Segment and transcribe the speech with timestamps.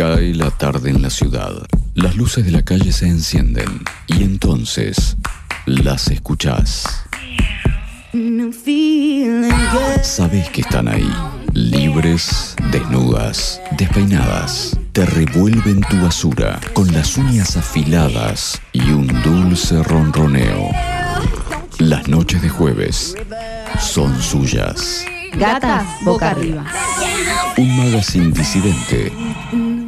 [0.00, 1.52] Cae la tarde en la ciudad.
[1.92, 5.18] Las luces de la calle se encienden y entonces
[5.66, 7.04] las escuchás.
[10.00, 11.12] Sabes que están ahí,
[11.52, 14.74] libres, desnudas, despeinadas.
[14.92, 20.70] Te revuelven tu basura con las uñas afiladas y un dulce ronroneo.
[21.78, 23.14] Las noches de jueves
[23.78, 25.04] son suyas.
[25.34, 26.64] Gatas boca arriba.
[27.58, 29.12] Un magazine disidente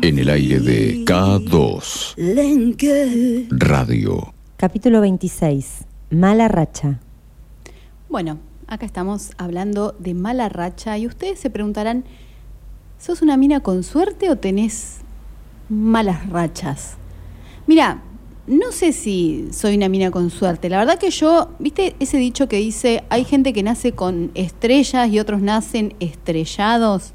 [0.02, 2.16] en el aire de K2
[3.50, 4.34] Radio.
[4.56, 5.84] Capítulo 26.
[6.10, 6.98] Mala racha.
[8.08, 12.02] Bueno, acá estamos hablando de mala racha y ustedes se preguntarán,
[12.98, 14.98] ¿sos una mina con suerte o tenés
[15.68, 16.96] malas rachas?
[17.68, 18.02] Mira,
[18.48, 20.68] no sé si soy una mina con suerte.
[20.68, 25.08] La verdad que yo, viste ese dicho que dice, hay gente que nace con estrellas
[25.10, 27.12] y otros nacen estrellados.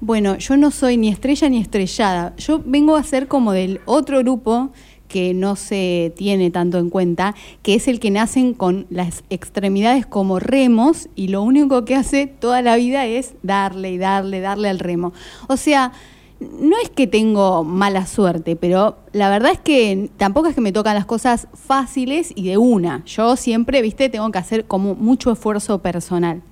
[0.00, 2.34] Bueno, yo no soy ni estrella ni estrellada.
[2.36, 4.70] Yo vengo a ser como del otro grupo
[5.08, 10.06] que no se tiene tanto en cuenta, que es el que nacen con las extremidades
[10.06, 14.68] como remos y lo único que hace toda la vida es darle y darle, darle
[14.68, 15.12] al remo.
[15.48, 15.92] O sea,
[16.38, 20.72] no es que tengo mala suerte, pero la verdad es que tampoco es que me
[20.72, 23.02] tocan las cosas fáciles y de una.
[23.04, 26.42] Yo siempre, viste, tengo que hacer como mucho esfuerzo personal.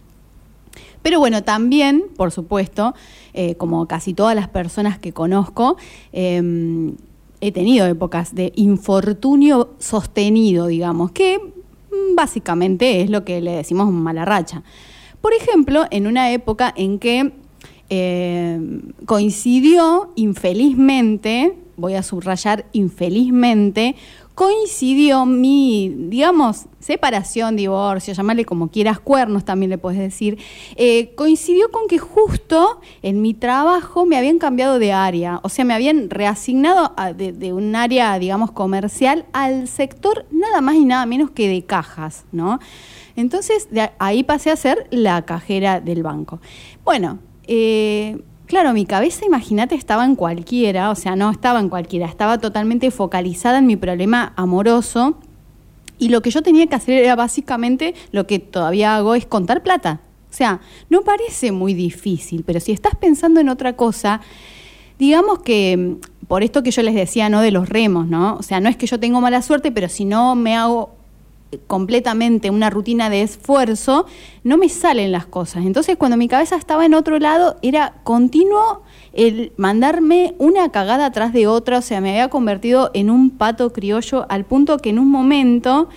[1.07, 2.93] Pero bueno, también, por supuesto,
[3.33, 5.77] eh, como casi todas las personas que conozco,
[6.13, 6.43] eh,
[7.41, 13.89] he tenido épocas de infortunio sostenido, digamos, que mm, básicamente es lo que le decimos
[13.93, 14.65] mala racha.
[15.21, 17.35] Por ejemplo, en una época en que
[17.89, 18.59] eh,
[19.05, 23.95] coincidió infelizmente, voy a subrayar infelizmente,
[24.37, 30.39] coincidió mi, digamos, separación, divorcio, llamarle como quieras, cuernos también le puedes decir,
[30.77, 35.65] eh, coincidió con que justo en mi trabajo me habían cambiado de área, o sea,
[35.65, 41.31] me habían reasignado de, un área, digamos, comercial al sector nada más y nada menos
[41.31, 42.61] que de cajas, ¿no?
[43.17, 46.41] Entonces, ahí pasé a ser la cajera del banco.
[46.85, 52.07] Bueno, eh, Claro, mi cabeza, imagínate, estaba en cualquiera, o sea, no estaba en cualquiera,
[52.07, 55.19] estaba totalmente focalizada en mi problema amoroso
[55.99, 59.65] y lo que yo tenía que hacer era básicamente lo que todavía hago es contar
[59.65, 60.01] plata.
[60.31, 64.21] O sea, no parece muy difícil, pero si estás pensando en otra cosa,
[64.99, 67.41] digamos que mm, por esto que yo les decía, ¿no?
[67.41, 68.37] De los remos, ¿no?
[68.37, 70.96] O sea, no es que yo tengo mala suerte, pero si no me hago
[71.67, 74.07] completamente una rutina de esfuerzo,
[74.45, 75.65] no me salen las cosas.
[75.65, 81.33] Entonces cuando mi cabeza estaba en otro lado, era continuo el mandarme una cagada atrás
[81.33, 84.99] de otra, o sea, me había convertido en un pato criollo al punto que en
[84.99, 85.89] un momento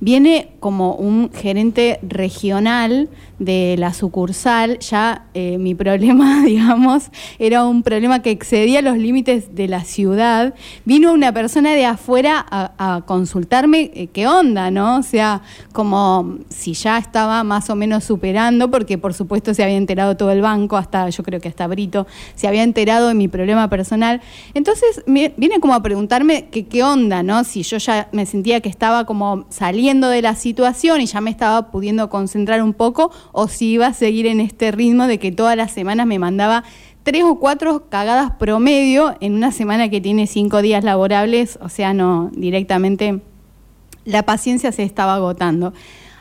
[0.00, 7.82] viene como un gerente regional de la sucursal, ya eh, mi problema, digamos, era un
[7.82, 10.54] problema que excedía los límites de la ciudad.
[10.84, 14.98] Vino una persona de afuera a, consultarme eh, qué onda, ¿no?
[14.98, 15.42] O sea,
[15.72, 20.30] como si ya estaba más o menos superando, porque por supuesto se había enterado todo
[20.30, 24.20] el banco, hasta yo creo que hasta Brito, se había enterado de mi problema personal.
[24.54, 27.44] Entonces viene como a preguntarme qué onda, ¿no?
[27.44, 31.30] Si yo ya me sentía que estaba como saliendo de la situación y ya me
[31.30, 35.30] estaba pudiendo concentrar un poco o si iba a seguir en este ritmo de que
[35.30, 36.64] todas las semanas me mandaba
[37.02, 41.92] tres o cuatro cagadas promedio en una semana que tiene cinco días laborables, o sea,
[41.92, 43.20] no, directamente
[44.06, 45.74] la paciencia se estaba agotando.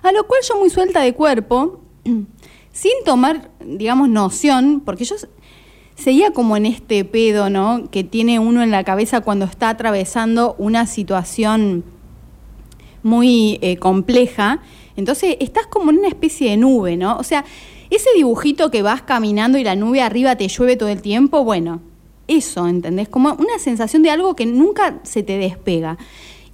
[0.03, 1.79] A lo cual yo muy suelta de cuerpo,
[2.73, 5.15] sin tomar, digamos, noción, porque yo
[5.95, 7.89] seguía como en este pedo, ¿no?
[7.91, 11.85] Que tiene uno en la cabeza cuando está atravesando una situación
[13.03, 14.59] muy eh, compleja
[14.95, 17.17] entonces estás como en una especie de nube, ¿no?
[17.17, 17.45] O sea,
[17.89, 21.81] ese dibujito que vas caminando y la nube arriba te llueve todo el tiempo, bueno,
[22.27, 23.07] eso, ¿entendés?
[23.09, 25.97] Como una sensación de algo que nunca se te despega.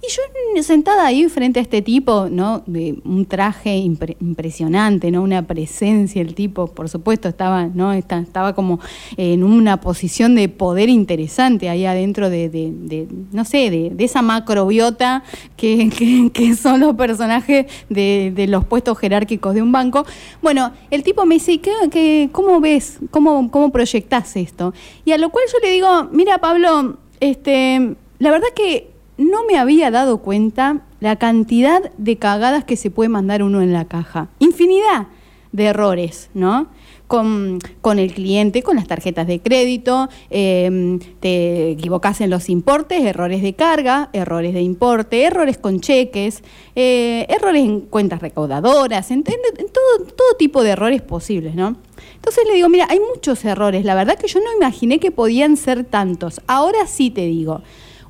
[0.04, 2.64] Y yo sentada ahí frente a este tipo, ¿no?
[2.66, 5.22] De un traje impresionante, ¿no?
[5.22, 7.92] Una presencia, el tipo, por supuesto, estaba, ¿no?
[7.92, 8.80] estaba como
[9.16, 15.22] en una posición de poder interesante ahí adentro de, no sé, de, esa macrobiota
[15.56, 20.04] que, que, son los personajes de, los puestos jerárquicos de un banco.
[20.42, 22.98] Bueno, el tipo me dice, ¿qué, cómo ves?
[23.12, 24.74] ¿Cómo, ¿Cómo proyectás esto?
[25.04, 29.58] Y a lo cual yo le digo, mira, Pablo, este, la verdad que no me
[29.58, 34.28] había dado cuenta la cantidad de cagadas que se puede mandar uno en la caja.
[34.38, 35.08] Infinidad
[35.52, 36.68] de errores, ¿no?
[37.12, 43.04] con, con el cliente, con las tarjetas de crédito, eh, te equivocás en los importes,
[43.04, 46.42] errores de carga, errores de importe, errores con cheques,
[46.74, 51.76] eh, errores en cuentas recaudadoras, todo, todo tipo de errores posibles, ¿no?
[52.14, 55.58] Entonces le digo, mira, hay muchos errores, la verdad que yo no imaginé que podían
[55.58, 56.40] ser tantos.
[56.46, 57.60] Ahora sí te digo,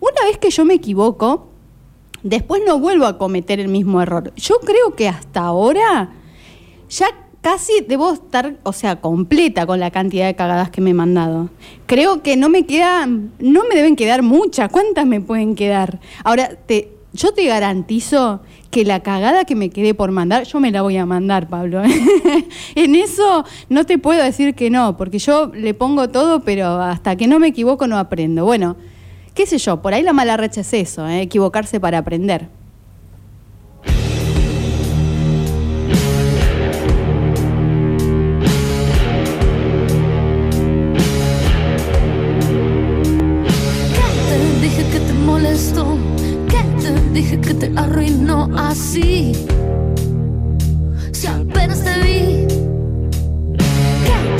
[0.03, 1.47] una vez que yo me equivoco,
[2.25, 4.33] después no vuelvo a cometer el mismo error.
[4.35, 6.11] Yo creo que hasta ahora
[6.91, 7.07] ya
[7.41, 11.51] casi debo estar, o sea, completa con la cantidad de cagadas que me he mandado.
[11.87, 14.71] Creo que no me queda, no me deben quedar muchas.
[14.73, 16.01] ¿Cuántas me pueden quedar?
[16.25, 18.41] Ahora, te, yo te garantizo
[18.73, 21.81] que la cagada que me quedé por mandar, yo me la voy a mandar, Pablo.
[22.75, 27.15] en eso no te puedo decir que no, porque yo le pongo todo, pero hasta
[27.15, 28.45] que no me equivoco no aprendo.
[28.45, 28.77] Bueno,
[29.35, 31.23] qué sé yo, por ahí la mala racha es eso, ¿eh?
[31.23, 32.49] equivocarse para aprender.
[33.83, 33.89] ¿Qué
[44.29, 45.99] te dije que te molestó?
[46.49, 49.33] ¿Qué te dije que te arruinó así?
[51.13, 52.42] Si apenas te vi.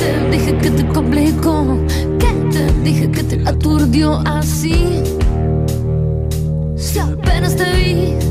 [0.03, 1.77] ¿Qué te dije que te complicó?
[2.19, 5.01] ¿Qué te dije que te aturdió así?
[6.75, 8.22] Si apenas te vi.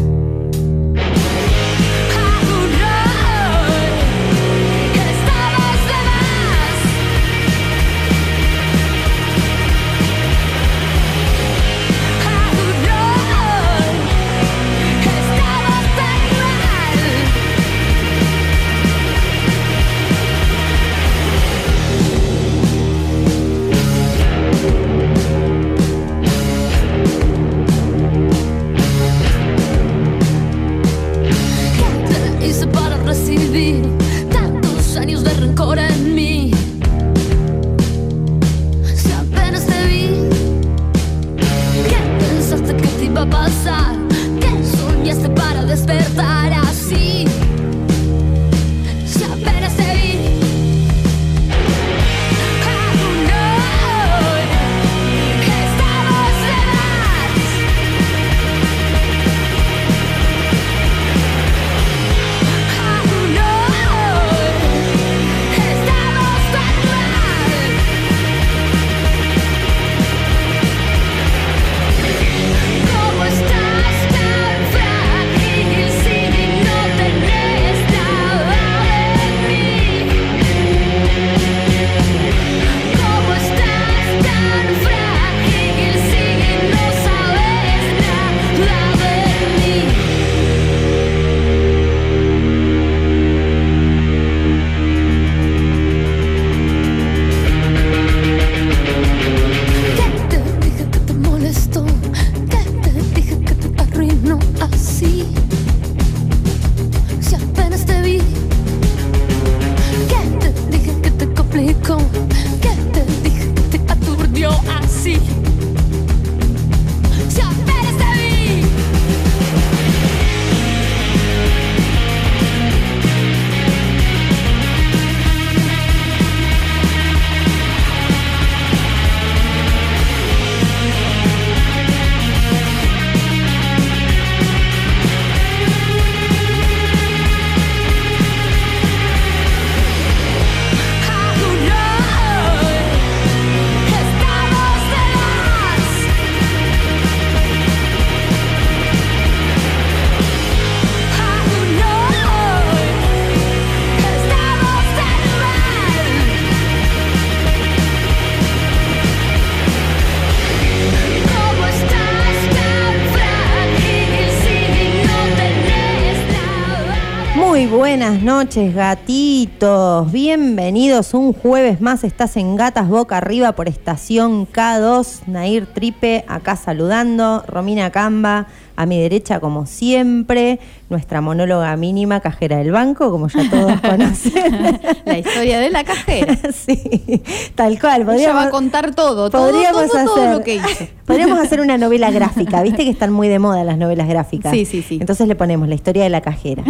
[168.23, 170.11] Noches, gatitos.
[170.13, 172.05] Bienvenidos un jueves más.
[172.05, 175.27] Estás en Gatas Boca Arriba por estación K2.
[175.27, 177.43] Nair Tripe acá saludando.
[177.49, 180.61] Romina Camba a mi derecha, como siempre.
[180.89, 184.79] Nuestra monóloga mínima, cajera del banco, como ya todos conocen.
[185.05, 186.37] La historia de la cajera.
[186.55, 187.23] sí,
[187.55, 188.09] tal cual.
[188.11, 190.87] Ella va a contar todo, todo, podríamos todo, todo hacer- lo que hizo.
[191.07, 194.53] Podríamos hacer una novela gráfica, viste que están muy de moda las novelas gráficas.
[194.53, 194.97] Sí, sí, sí.
[195.01, 196.63] Entonces le ponemos la historia de la cajera.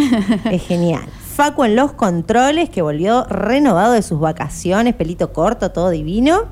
[0.50, 1.04] es genial.
[1.32, 6.42] Facu en los controles, que volvió renovado de sus vacaciones, pelito corto, todo divino.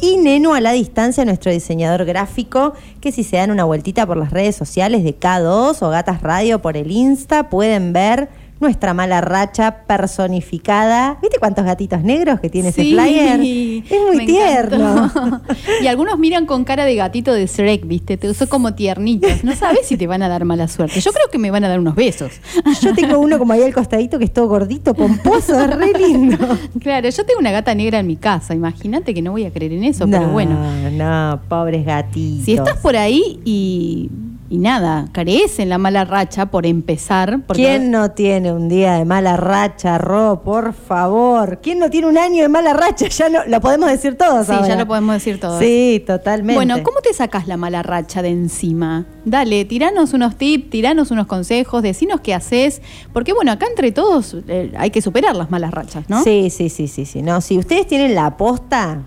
[0.00, 4.16] Y Neno a la distancia, nuestro diseñador gráfico, que si se dan una vueltita por
[4.16, 8.28] las redes sociales de K2 o Gatas Radio por el Insta, pueden ver
[8.62, 11.18] nuestra mala racha personificada.
[11.20, 13.40] ¿Viste cuántos gatitos negros que tiene ese Sí, flyer?
[13.40, 15.04] Es muy me tierno.
[15.04, 15.42] encantó.
[15.82, 18.16] y algunos miran con cara de gatito de Shrek, ¿viste?
[18.16, 19.44] Te usó como tiernitos.
[19.44, 21.00] No sabes si te van a dar mala suerte.
[21.00, 22.32] Yo creo que me van a dar unos besos.
[22.80, 26.38] Yo tengo uno como ahí al costadito que es todo gordito, pomposo, es re lindo.
[26.80, 28.54] Claro, yo tengo una gata negra en mi casa.
[28.54, 30.56] Imagínate que no voy a creer en eso, pero No, bueno.
[30.92, 32.44] No, pobres gatitos.
[32.44, 34.08] Si estás por ahí y,
[34.52, 37.40] y nada, carees en la mala racha por empezar.
[37.46, 40.42] Porque ¿Quién no tiene un día de mala racha, Ro?
[40.44, 41.60] Por favor.
[41.62, 43.08] ¿Quién no tiene un año de mala racha?
[43.08, 44.68] Ya no, lo podemos decir todos Sí, ahora.
[44.68, 45.58] ya lo podemos decir todos.
[45.58, 46.54] Sí, totalmente.
[46.54, 49.06] Bueno, ¿cómo te sacas la mala racha de encima?
[49.24, 52.82] Dale, tiranos unos tips, tiranos unos consejos, decinos qué haces,
[53.14, 56.22] porque bueno, acá entre todos eh, hay que superar las malas rachas, ¿no?
[56.24, 57.22] Sí, sí, sí, sí, sí.
[57.22, 59.00] No, si ustedes tienen la aposta,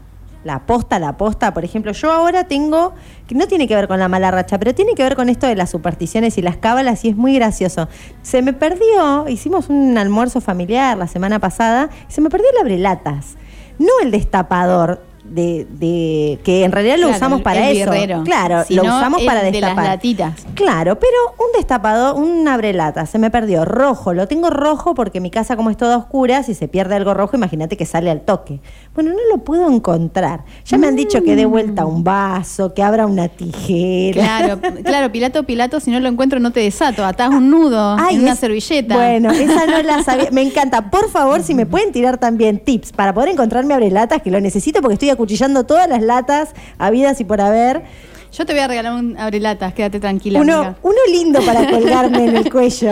[0.46, 2.94] la aposta, la aposta, por ejemplo, yo ahora tengo,
[3.28, 5.48] que no tiene que ver con la mala racha, pero tiene que ver con esto
[5.48, 7.90] de las supersticiones y las cábalas y es muy gracioso.
[8.22, 12.60] Se me perdió, hicimos un almuerzo familiar la semana pasada, y se me perdió el
[12.60, 13.38] abrelatas,
[13.80, 15.15] no el destapador.
[15.28, 17.92] De, de- que en realidad lo Claro, usamos para el eso.
[17.92, 18.24] birrero.
[18.24, 19.86] Claro, lo usamos para de las destapar.
[19.86, 20.46] latitas.
[20.54, 24.14] Claro, pero un destapador, un abrelata, se me perdió rojo.
[24.14, 27.36] Lo tengo rojo porque mi casa como es toda oscura, si se pierde algo rojo,
[27.36, 28.62] imagínate que sale al toque.
[28.94, 30.46] Bueno, no lo puedo encontrar.
[30.66, 34.14] Ya me han dicho que dé vuelta un vaso, que abra una tijera.
[34.14, 38.16] Claro, claro, Pilato, Pilato, si no lo encuentro no te desato, atás un nudo Ay,
[38.16, 38.96] en una es- servilleta.
[38.96, 40.30] Bueno, esa no la sabía.
[40.32, 40.90] Me encanta.
[40.92, 44.82] Por favor, si me pueden tirar también tips para poder encontrarme abrelatas, que lo necesito
[44.82, 47.84] porque estoy acuchillando todas las latas habidas y por haber.
[48.32, 50.42] Yo te voy a regalar un abrelatas, quédate tranquila.
[50.42, 50.78] Uno, amiga.
[50.84, 52.92] uno lindo para colgarme en el cuello.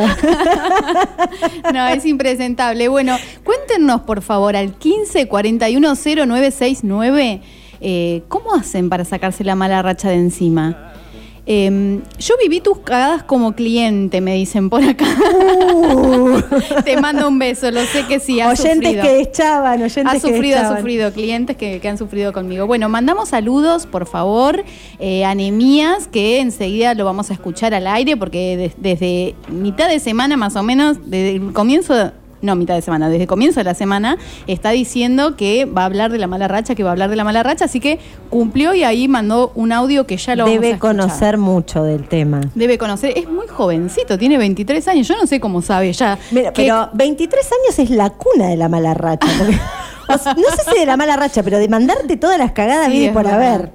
[1.74, 2.88] No, es impresentable.
[2.88, 7.42] Bueno, cuéntenos por favor al 15 41 0969
[7.86, 10.93] eh, ¿cómo hacen para sacarse la mala racha de encima?
[11.46, 15.06] Eh, yo viví tus cagadas como cliente, me dicen por acá.
[16.86, 18.62] Te mando un beso, lo sé que sí, has Uh.
[18.64, 19.04] oyentes sufrido.
[19.04, 22.66] que echaban, oyentes Ha que sufrido, ha sufrido, clientes que, que han sufrido conmigo.
[22.68, 24.64] Bueno, mandamos saludos, por favor,
[25.00, 30.00] eh, anemías, que enseguida lo vamos a escuchar al aire, porque des- desde mitad de
[30.00, 32.12] semana más o menos, desde el comienzo,
[32.44, 35.86] no mitad de semana, desde el comienzo de la semana, está diciendo que va a
[35.86, 38.00] hablar de la mala racha, que va a hablar de la mala racha, así que
[38.30, 42.08] cumplió y ahí mandó un audio que ya lo vamos a Debe conocer mucho del
[42.08, 42.42] tema.
[42.54, 46.18] Debe conocer, es muy jovencito, tiene 23 años, yo no sé cómo sabe ya.
[46.32, 49.28] Mira, que- pero 23 años es la cuna de la mala racha.
[49.38, 49.58] porque-
[50.10, 52.88] o sea, no sé si de la mala racha, pero de mandarte todas las cagadas
[52.92, 53.72] Sí, es por haber.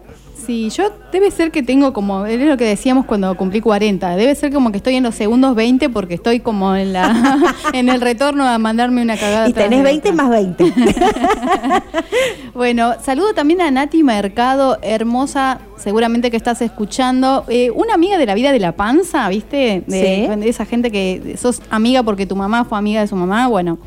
[0.48, 4.34] Sí, yo debe ser que tengo como, es lo que decíamos cuando cumplí 40, debe
[4.34, 8.00] ser como que estoy en los segundos 20 porque estoy como en la en el
[8.00, 9.50] retorno a mandarme una cagada.
[9.50, 10.22] Y tenés de 20 otra.
[10.24, 10.72] más 20.
[12.54, 17.44] Bueno, saludo también a Nati Mercado, hermosa, seguramente que estás escuchando.
[17.48, 19.84] Eh, una amiga de la vida de la panza, ¿viste?
[19.86, 20.40] De, Sí.
[20.40, 23.78] de esa gente que sos amiga porque tu mamá fue amiga de su mamá, bueno.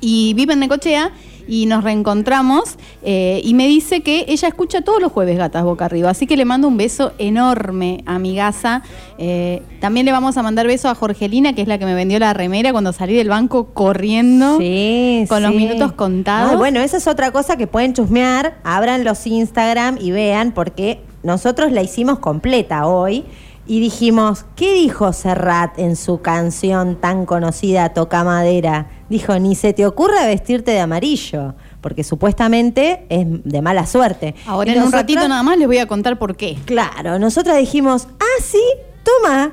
[0.00, 1.12] Y vive en Necochea
[1.48, 5.86] y nos reencontramos eh, y me dice que ella escucha todos los jueves Gatas Boca
[5.86, 8.82] Arriba, así que le mando un beso enorme a mi gasa.
[9.16, 12.18] Eh, también le vamos a mandar beso a Jorgelina, que es la que me vendió
[12.18, 14.58] la remera cuando salí del banco corriendo.
[14.58, 16.52] Sí, Con los minutos contados.
[16.52, 18.58] Ay, bueno, esa es otra cosa que pueden chusmear.
[18.62, 23.24] Abran los Instagram y vean, porque nosotros la hicimos completa hoy.
[23.70, 28.88] Y dijimos, ¿qué dijo Serrat en su canción tan conocida, Toca Madera?
[29.10, 34.34] Dijo, ni se te ocurra vestirte de amarillo, porque supuestamente es de mala suerte.
[34.46, 36.56] Ahora Y en un ratito nada más les voy a contar por qué.
[36.64, 38.62] Claro, nosotras dijimos, ah, sí,
[39.04, 39.52] toma,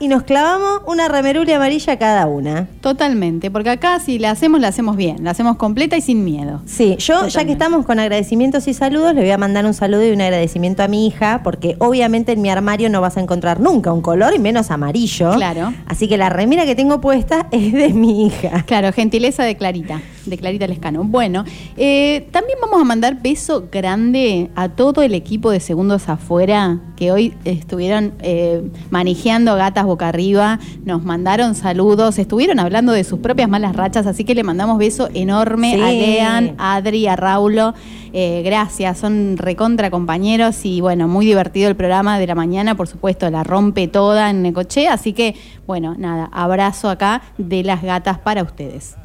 [0.00, 2.66] y nos clavamos una remerula amarilla cada una.
[2.80, 6.62] Totalmente, porque acá si la hacemos, la hacemos bien, la hacemos completa y sin miedo.
[6.66, 10.04] Sí, yo ya que estamos con agradecimientos y saludos, le voy a mandar un saludo
[10.04, 13.60] y un agradecimiento a mi hija, porque obviamente en mi armario no vas a encontrar
[13.60, 15.32] nunca un color y menos amarillo.
[15.34, 15.72] Claro.
[15.86, 18.64] Así que la remera que tengo puesta es de mi hija.
[18.66, 21.04] Claro, gentileza de Clarita, de Clarita Lescano.
[21.04, 21.44] Bueno,
[21.76, 27.10] eh, también vamos a mandar beso grande a todo el equipo de Segundos Afuera que
[27.10, 33.48] hoy estuvieron eh, manejando gatas boca arriba, nos mandaron saludos, estuvieron hablando de sus propias
[33.48, 35.92] malas rachas, así que le mandamos beso enorme a.
[35.92, 37.74] Lean, a Adri, a Raulo.
[38.14, 42.86] Eh, gracias, son recontra compañeros y bueno, muy divertido el programa de la mañana, por
[42.86, 45.34] supuesto, la rompe toda en Necochea, así que
[45.66, 48.96] bueno, nada, abrazo acá de las gatas para ustedes.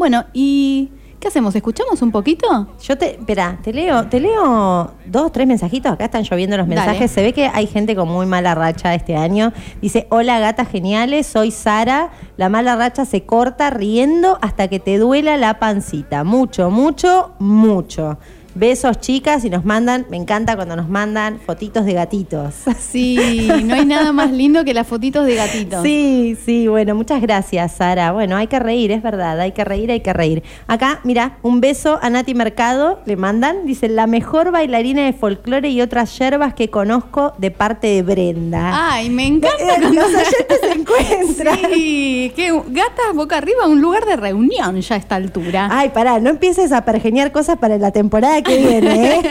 [0.00, 1.54] Bueno, ¿y qué hacemos?
[1.54, 2.68] ¿Escuchamos un poquito?
[2.82, 5.92] Yo te, espera, te leo, te leo dos, tres mensajitos.
[5.92, 6.80] Acá están lloviendo los Dale.
[6.80, 7.10] mensajes.
[7.10, 9.52] Se ve que hay gente con muy mala racha este año.
[9.82, 12.12] Dice, hola gatas geniales, soy Sara.
[12.38, 16.24] La mala racha se corta riendo hasta que te duela la pancita.
[16.24, 18.16] Mucho, mucho, mucho.
[18.54, 22.54] Besos, chicas, y nos mandan, me encanta cuando nos mandan fotitos de gatitos.
[22.80, 25.82] Sí, no hay nada más lindo que las fotitos de gatitos.
[25.82, 28.10] Sí, sí, bueno, muchas gracias, Sara.
[28.10, 30.42] Bueno, hay que reír, es verdad, hay que reír, hay que reír.
[30.66, 35.68] Acá, mira, un beso a Nati Mercado, le mandan, dice, la mejor bailarina de folclore
[35.68, 38.70] y otras yerbas que conozco de parte de Brenda.
[38.92, 39.56] Ay, me encanta.
[39.62, 41.58] Eh, cuando- Los oyentes se encuentran.
[41.72, 45.68] Sí, que gatas boca arriba, un lugar de reunión ya a esta altura.
[45.70, 49.22] Ay, pará, no empieces a pergeñar cosas para la temporada que viene, ¿eh?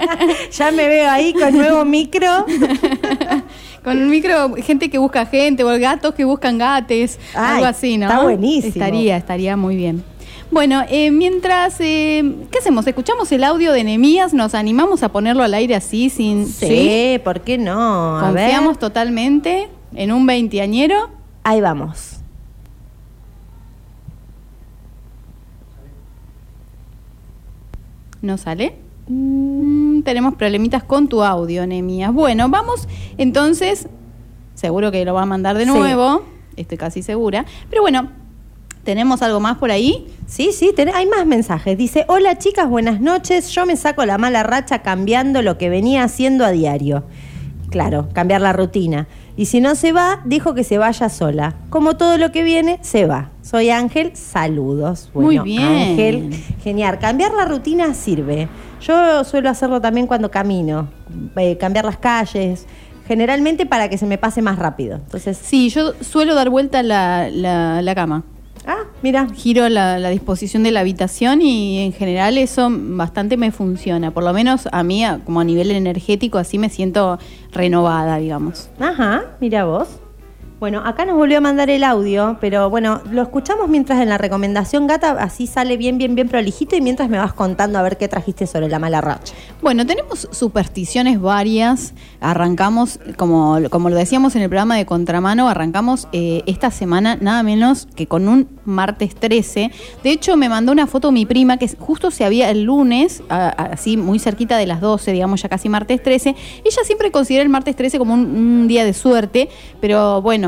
[0.50, 2.46] ya me veo ahí con nuevo micro.
[3.84, 7.96] Con un micro, gente que busca gente, o gatos que buscan gates, Ay, algo así,
[7.96, 8.06] ¿no?
[8.06, 8.72] está buenísimo.
[8.74, 10.04] Estaría, estaría muy bien.
[10.50, 12.86] Bueno, eh, mientras, eh, ¿qué hacemos?
[12.86, 14.34] ¿Escuchamos el audio de Nemías?
[14.34, 16.46] ¿Nos animamos a ponerlo al aire así, sin...
[16.46, 18.18] Sí, ¿por qué no?
[18.18, 18.44] A ver.
[18.44, 21.10] ¿Confiamos totalmente en un veinteañero?
[21.44, 22.17] Ahí vamos.
[28.22, 28.76] ¿No sale?
[29.08, 32.12] Mm, tenemos problemitas con tu audio, Nemías.
[32.12, 33.88] Bueno, vamos entonces,
[34.54, 35.70] seguro que lo va a mandar de Sí.
[35.70, 36.24] nuevo,
[36.56, 37.46] estoy casi segura.
[37.70, 38.10] Pero bueno,
[38.84, 40.06] ¿tenemos algo más por ahí?
[40.26, 41.78] Sí, sí, ten- hay más mensajes.
[41.78, 43.50] Dice, hola chicas, buenas noches.
[43.50, 47.04] Yo me saco la mala racha cambiando lo que venía haciendo a diario.
[47.70, 49.06] Claro, cambiar la rutina.
[49.38, 51.54] Y si no se va, dijo que se vaya sola.
[51.70, 53.30] Como todo lo que viene, se va.
[53.40, 55.10] Soy Ángel, saludos.
[55.14, 55.62] Muy bien.
[55.62, 56.30] Ángel,
[56.62, 56.98] genial.
[56.98, 58.48] Cambiar la rutina sirve.
[58.80, 60.88] Yo suelo hacerlo también cuando camino.
[61.36, 62.66] Eh, cambiar las calles.
[63.06, 64.96] Generalmente para que se me pase más rápido.
[64.96, 68.24] Entonces, Sí, yo suelo dar vuelta la, la- la cama.
[68.66, 73.50] Ah, mira, Giro la, la disposición de la habitación y en general eso bastante me
[73.52, 74.10] funciona.
[74.10, 77.18] Por lo menos a mí, como a nivel energético, así me siento
[77.52, 78.70] renovada, digamos.
[78.78, 79.88] Ajá, mira vos.
[80.60, 84.18] Bueno, acá nos volvió a mandar el audio, pero bueno, lo escuchamos mientras en la
[84.18, 87.96] recomendación gata, así sale bien, bien, bien prolijito y mientras me vas contando a ver
[87.96, 89.34] qué trajiste sobre la mala racha.
[89.62, 91.94] Bueno, tenemos supersticiones varias.
[92.20, 97.44] Arrancamos, como, como lo decíamos en el programa de Contramano, arrancamos eh, esta semana nada
[97.44, 99.70] menos que con un martes 13.
[100.02, 103.96] De hecho, me mandó una foto mi prima que justo se había el lunes, así
[103.96, 106.34] muy cerquita de las 12, digamos ya casi martes 13.
[106.64, 109.48] Ella siempre considera el martes 13 como un día de suerte,
[109.80, 110.47] pero bueno,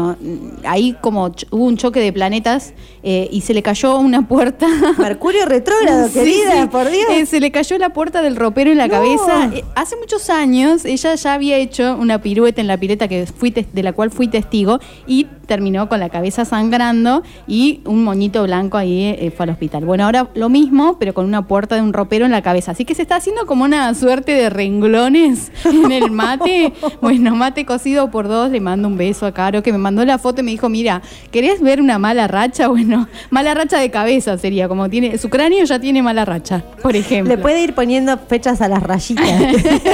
[0.64, 4.66] ahí como hubo un choque de planetas eh, y se le cayó una puerta.
[4.98, 6.68] Mercurio retrógrado, Sí, querida, sí.
[6.68, 7.06] por Dios.
[7.10, 8.92] Eh, se le cayó la puerta del ropero en la No.
[8.94, 9.50] cabeza.
[9.54, 13.50] Eh, hace muchos años ella ya había hecho una pirueta en la pileta que fui
[13.50, 18.76] de la cual fui testigo y terminó con la cabeza sangrando y un moñito blanco
[18.76, 19.84] ahí fue al hospital.
[19.84, 22.70] Bueno, ahora lo mismo, pero con una puerta de un ropero en la cabeza.
[22.72, 26.72] Así que se está haciendo como una suerte de renglones en el mate.
[27.00, 28.50] Bueno, mate cocido por dos.
[28.50, 31.02] Le mando un beso a Caro que me mandó la foto y me dijo, mira,
[31.32, 32.68] ¿querés ver una mala racha?
[32.80, 36.94] Bueno, mala racha de cabeza sería, como tiene, su cráneo ya tiene mala racha, por
[36.96, 37.34] ejemplo.
[37.34, 39.26] Le puede ir poniendo fechas a las rayitas.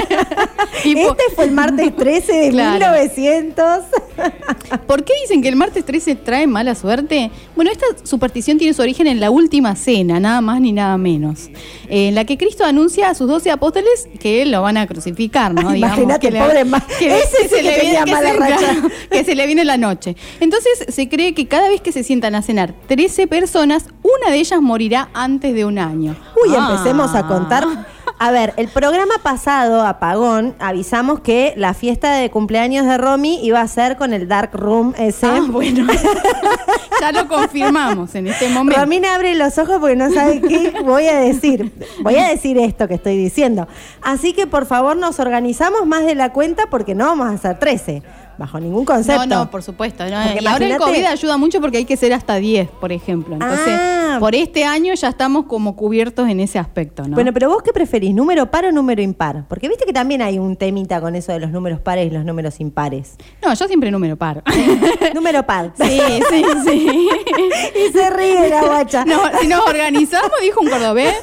[0.84, 2.92] Y este fue el martes 13 de Claro.
[2.94, 3.66] 1900.
[4.86, 7.30] ¿Por qué dicen que el martes 13 trae mala suerte?
[7.56, 11.48] Bueno, esta superstición tiene su origen en la última cena, nada más ni nada menos,
[11.88, 15.52] eh, en la que Cristo anuncia a sus doce apóstoles que lo van a crucificar,
[15.54, 15.74] ¿no?
[15.74, 16.60] Imagínate, que le- pobre
[17.00, 18.56] ese sí que tenía que mala se- racha.
[18.58, 20.16] claro, que se le viene la noche.
[20.40, 24.38] Entonces se cree que cada vez que se sientan a cenar 13 personas, una de
[24.38, 26.16] ellas morirá antes de un año.
[26.44, 26.68] Uy, Ah.
[26.70, 27.64] empecemos a contar.
[28.18, 33.60] A ver, el programa pasado, Apagón, avisamos que la fiesta de cumpleaños de Romy iba
[33.60, 35.26] a ser con el Dark Room ese.
[35.26, 35.86] Ah, bueno,
[37.00, 38.80] ya lo confirmamos en este momento.
[38.80, 41.72] Romina abre los ojos porque no sabe qué voy a decir.
[42.00, 43.68] Voy a decir esto que estoy diciendo.
[44.00, 47.58] Así que por favor nos organizamos más de la cuenta porque no vamos a hacer
[47.58, 48.02] 13.
[48.38, 49.26] Bajo ningún concepto.
[49.26, 50.04] No, no, por supuesto.
[50.04, 50.22] ¿no?
[50.22, 53.34] Porque Y ahora el COVID ayuda mucho porque hay que ser hasta 10, por ejemplo.
[53.34, 53.95] Entonces, Ah.
[54.18, 57.14] Por este año ya estamos como cubiertos en ese aspecto, ¿no?
[57.14, 59.46] Bueno, pero vos qué preferís, número par o número impar?
[59.48, 62.24] Porque viste que también hay un temita con eso de los números pares y los
[62.24, 63.16] números impares.
[63.42, 64.42] no, yo siempre número par.
[65.14, 65.72] número par.
[65.80, 66.00] sí,
[66.30, 67.08] sí, sí.
[67.88, 69.04] y se ríe la guacha.
[69.04, 71.14] No, si nos organizamos, dijo un cordobés.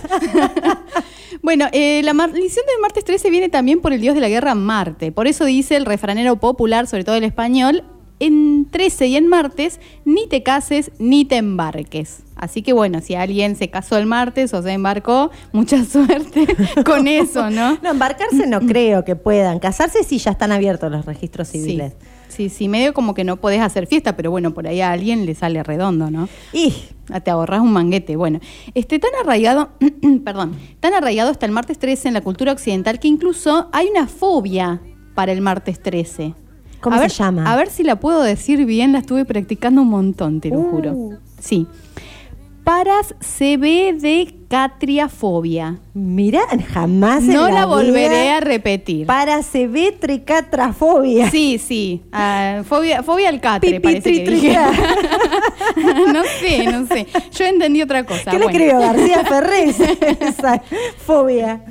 [1.42, 4.56] bueno, eh, la maldición del martes 13 viene también por el dios de la guerra
[4.56, 5.12] Marte.
[5.12, 7.84] Por eso dice el refranero popular, sobre todo el español,
[8.20, 12.24] en 13 y en martes, ni te cases ni te embarques.
[12.44, 16.46] Así que bueno, si alguien se casó el martes o se embarcó, mucha suerte
[16.86, 17.78] con eso, ¿no?
[17.82, 19.60] No, embarcarse no creo que puedan.
[19.60, 21.94] Casarse sí ya están abiertos los registros civiles.
[22.28, 25.26] Sí, sí, medio como que no podés hacer fiesta, pero bueno, por ahí a alguien
[25.28, 26.28] le sale redondo, ¿no?
[26.52, 26.74] Y
[27.12, 28.16] Ah, Te ahorras un manguete.
[28.16, 28.40] Bueno,
[28.76, 29.72] este tan arraigado,
[30.26, 34.08] perdón, tan arraigado está el martes 13 en la cultura occidental que incluso hay una
[34.08, 34.82] fobia
[35.14, 36.34] para el martes 13.
[36.80, 37.52] ¿Cómo A se ver- llama?
[37.52, 40.72] A ver si la puedo decir bien, la estuve practicando un montón, te lo Uh.
[40.72, 41.10] juro.
[41.40, 41.68] Sí.
[42.64, 45.80] Paras CB de catriafobia.
[45.94, 46.42] Mira,
[46.74, 49.06] jamás en No la volveré vida a repetir.
[49.06, 49.42] Para
[50.00, 51.30] tricatrafobia.
[51.30, 52.02] Sí, sí.
[52.14, 54.52] ah, fobia, fobia al catre, Pipi, parece tri, que tri, dije.
[54.54, 54.72] tra.
[56.14, 57.08] no sé, no sé.
[57.38, 58.32] Yo entendí otra cosa.
[58.32, 58.50] ¿Qué le Bueno.
[58.52, 59.80] escribió García Ferrés?
[60.22, 60.62] Esa
[61.06, 61.66] fobia.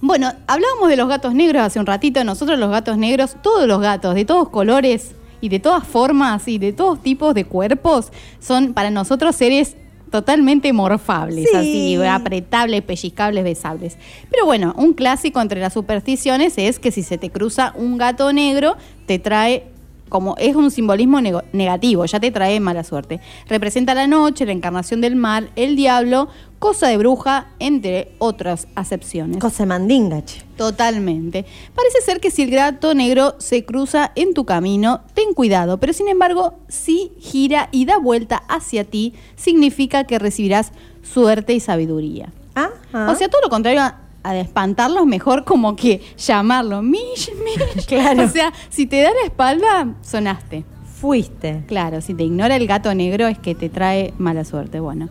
[0.00, 2.24] Bueno, hablábamos de los gatos negros hace un ratito.
[2.24, 6.58] Nosotros los gatos negros, todos los gatos, de todos colores y de todas formas y
[6.58, 9.76] de todos tipos de cuerpos, son para nosotros seres
[10.10, 11.56] totalmente morfables, Sí.
[11.56, 13.96] así, apretables, pellizcables, besables.
[14.30, 18.32] Pero bueno, un clásico entre las supersticiones es que si se te cruza un gato
[18.32, 19.64] negro, te trae
[20.10, 23.20] como es un simbolismo negativo, ya te trae mala suerte.
[23.48, 29.38] Representa la noche, la encarnación del mal, el diablo, cosa de bruja, entre otras acepciones.
[29.38, 30.42] Cosa mandinga, che.
[30.58, 31.46] Totalmente.
[31.74, 35.94] Parece ser que si el gato negro se cruza en tu camino, ten cuidado, pero
[35.94, 42.32] sin embargo, si gira y da vuelta hacia ti, significa que recibirás suerte y sabiduría.
[42.54, 46.82] Ah, O sea, todo lo contrario a, a espantarlos, mejor como que llamarlo.
[46.82, 47.86] Mish, mish.
[47.86, 48.24] Claro.
[48.24, 50.64] O sea, si te da la espalda, sonaste.
[51.00, 51.62] fuiste.
[51.66, 54.80] Claro, si te ignora el gato negro es que te trae mala suerte.
[54.80, 55.08] Bueno.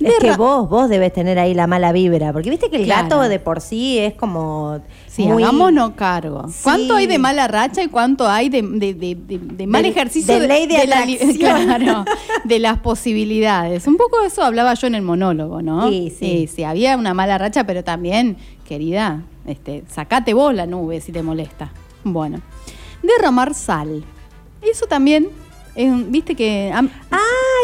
[0.00, 3.02] Es que vos, vos debes tener ahí la mala vibra, porque viste que el Claro.
[3.04, 6.48] gato de por sí es como Sí, muy- hagámonos cargo.
[6.48, 6.58] Sí.
[6.64, 10.40] ¿Cuánto hay de mala racha y cuánto hay de, de- de- de- de mal ejercicio
[10.40, 11.04] de ley de la
[11.38, 12.04] claro,
[12.42, 13.86] de las posibilidades?
[13.86, 15.88] Un poco de eso hablaba yo en el monólogo, ¿no?
[15.88, 16.48] Sí, sí.
[16.52, 21.22] sí, había una mala racha, pero también, querida, este, sacate vos la nube si te
[21.22, 21.72] molesta.
[22.04, 22.40] Bueno,
[23.02, 24.04] derramar sal.
[24.60, 25.28] Eso también,
[25.74, 26.70] es un- viste que...
[26.74, 27.18] am- Ah,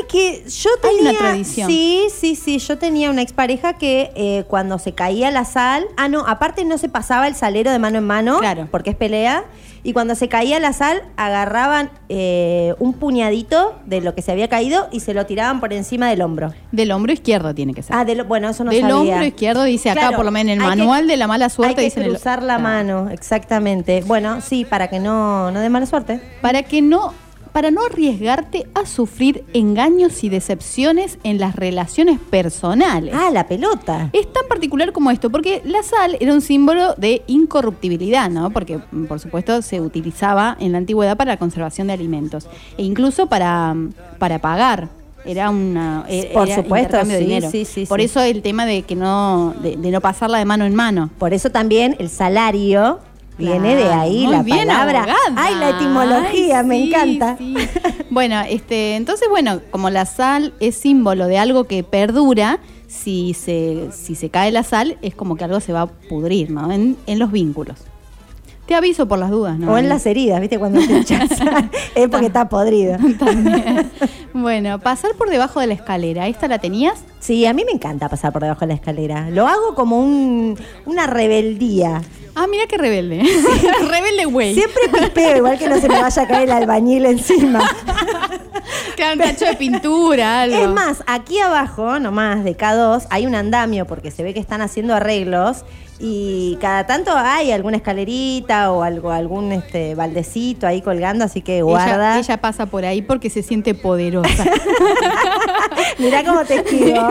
[0.09, 1.11] que yo Hay tenía.
[1.11, 1.69] una tradición.
[1.71, 2.59] Sí, sí, sí.
[2.59, 5.87] Yo tenía una expareja que eh, cuando se caía la sal.
[5.97, 8.39] Ah, no, aparte no se pasaba el salero de mano en mano.
[8.39, 8.69] Claro.
[8.71, 9.45] Porque es pelea.
[9.85, 14.49] Y cuando se caía la sal, agarraban eh, un puñadito de lo que se había
[14.49, 16.53] caído y se lo tiraban por encima del hombro.
[16.73, 17.95] del hombro izquierdo tiene que ser.
[17.97, 18.97] Ah, del, bueno, eso no del sabía.
[18.97, 21.27] hombro izquierdo dice acá, Claro, por lo menos en el hay que- manual de la
[21.27, 22.63] mala suerte, Hay que el- cruzar la Claro.
[22.63, 24.03] mano, exactamente.
[24.07, 26.21] Bueno, sí, para que no, no dé mala suerte.
[26.43, 27.15] para que no
[27.53, 33.15] para no arriesgarte a sufrir engaños y decepciones en las relaciones personales.
[33.17, 34.11] Ah, la pelota.
[34.13, 38.51] Es tan particular como esto, porque la sal era un símbolo de incorruptibilidad, ¿no?
[38.51, 42.83] Porque, mm, por supuesto, se utilizaba en la antigüedad para la conservación de alimentos e
[42.83, 44.89] incluso para, mm, para pagar.
[45.25, 47.51] Era una era- Por supuesto, intercambio de sí, dinero.
[47.51, 48.07] sí, sí, Por sí.
[48.07, 51.11] eso el tema de que no de, de no pasarla de mano en mano.
[51.19, 53.01] Por eso también el salario
[53.39, 55.03] viene de ahí la palabra.
[55.03, 55.17] abogada.
[55.37, 57.37] Ay, la etimología, Ay, me sí, encanta.
[57.39, 57.55] sí.
[58.11, 63.89] Bueno, este, entonces, bueno, como la sal es símbolo de algo que perdura, si se,
[63.93, 66.73] si se cae la sal, es como que algo se va a pudrir, ¿no?
[66.73, 67.77] En, en los vínculos.
[68.67, 69.73] Te aviso por las dudas, ¿no?
[69.73, 70.59] O en las heridas, ¿viste?
[70.59, 71.31] Cuando te echas
[71.95, 72.97] es porque está podrido.
[73.19, 73.91] También.
[74.35, 76.29] Bueno, pasar por debajo de la escalera.
[76.29, 77.03] ¿Esta la tenías?
[77.19, 79.31] Sí, a mí me encanta pasar por debajo de la escalera.
[79.31, 82.03] Lo hago como un, una rebeldía.
[82.41, 83.21] Ah, mira qué rebelde.
[83.91, 84.55] rebelde güey.
[84.55, 87.69] Siempre pipeo, igual que no se me vaya a caer el albañil encima.
[88.97, 90.57] Queda un tacho de pintura, algo.
[90.57, 94.61] Es más, aquí abajo, nomás de K2, hay un andamio porque se ve que están
[94.61, 95.65] haciendo arreglos
[96.01, 101.63] y cada tanto hay alguna escalerita o algo, algún este baldecito ahí colgando, así que
[101.63, 102.13] guarda.
[102.19, 104.45] Ella, ella pasa por ahí porque se siente poderosa.
[105.99, 107.09] Mirá cómo te esquivo.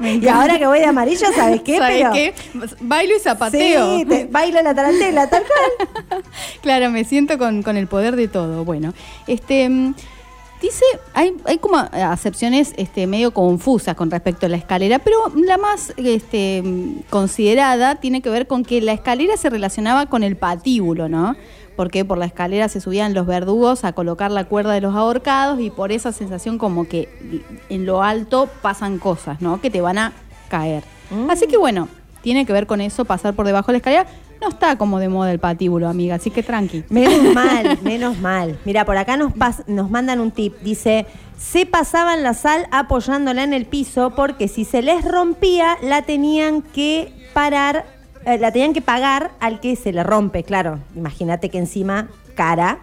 [0.00, 1.78] y ahora que voy de amarillo, ¿sabes qué?
[1.78, 2.34] ¿Sabes Pero qué?
[2.80, 3.98] Bailo y zapateo.
[3.98, 6.22] Sí, te- bailo la tarantela, tal cual.
[6.62, 8.64] Claro, me siento con, con el poder de todo.
[8.64, 8.94] Bueno,
[9.26, 9.94] este mm,
[10.64, 15.58] dice, hay, hay como acepciones este, medio confusas con respecto a la escalera, pero la
[15.58, 20.36] más este, mm, considerada tiene que ver con que la escalera se relacionaba con el
[20.36, 21.36] patíbulo, ¿no?
[21.76, 25.60] Porque por la escalera se subían los verdugos a colocar la cuerda de los ahorcados
[25.60, 27.08] y por esa sensación como que
[27.68, 29.60] en lo alto pasan cosas, ¿no?
[29.60, 30.12] Que te van a
[30.48, 30.84] caer.
[31.28, 31.88] Así que bueno,
[32.22, 34.06] tiene que ver con eso, pasar por debajo de la escalera.
[34.44, 36.84] No está como de moda el patíbulo, amiga, así que tranqui.
[36.90, 38.58] Menos mal, menos mal.
[38.66, 40.54] Mira, por acá nos, pas- nos mandan un tip.
[40.60, 41.06] Dice,
[41.38, 46.60] se pasaban la sal apoyándola en el piso porque si se les rompía la tenían
[46.60, 47.86] que parar,
[48.26, 50.78] eh, la tenían que pagar al que se le rompe, claro.
[50.94, 52.80] Imagínate que encima cara.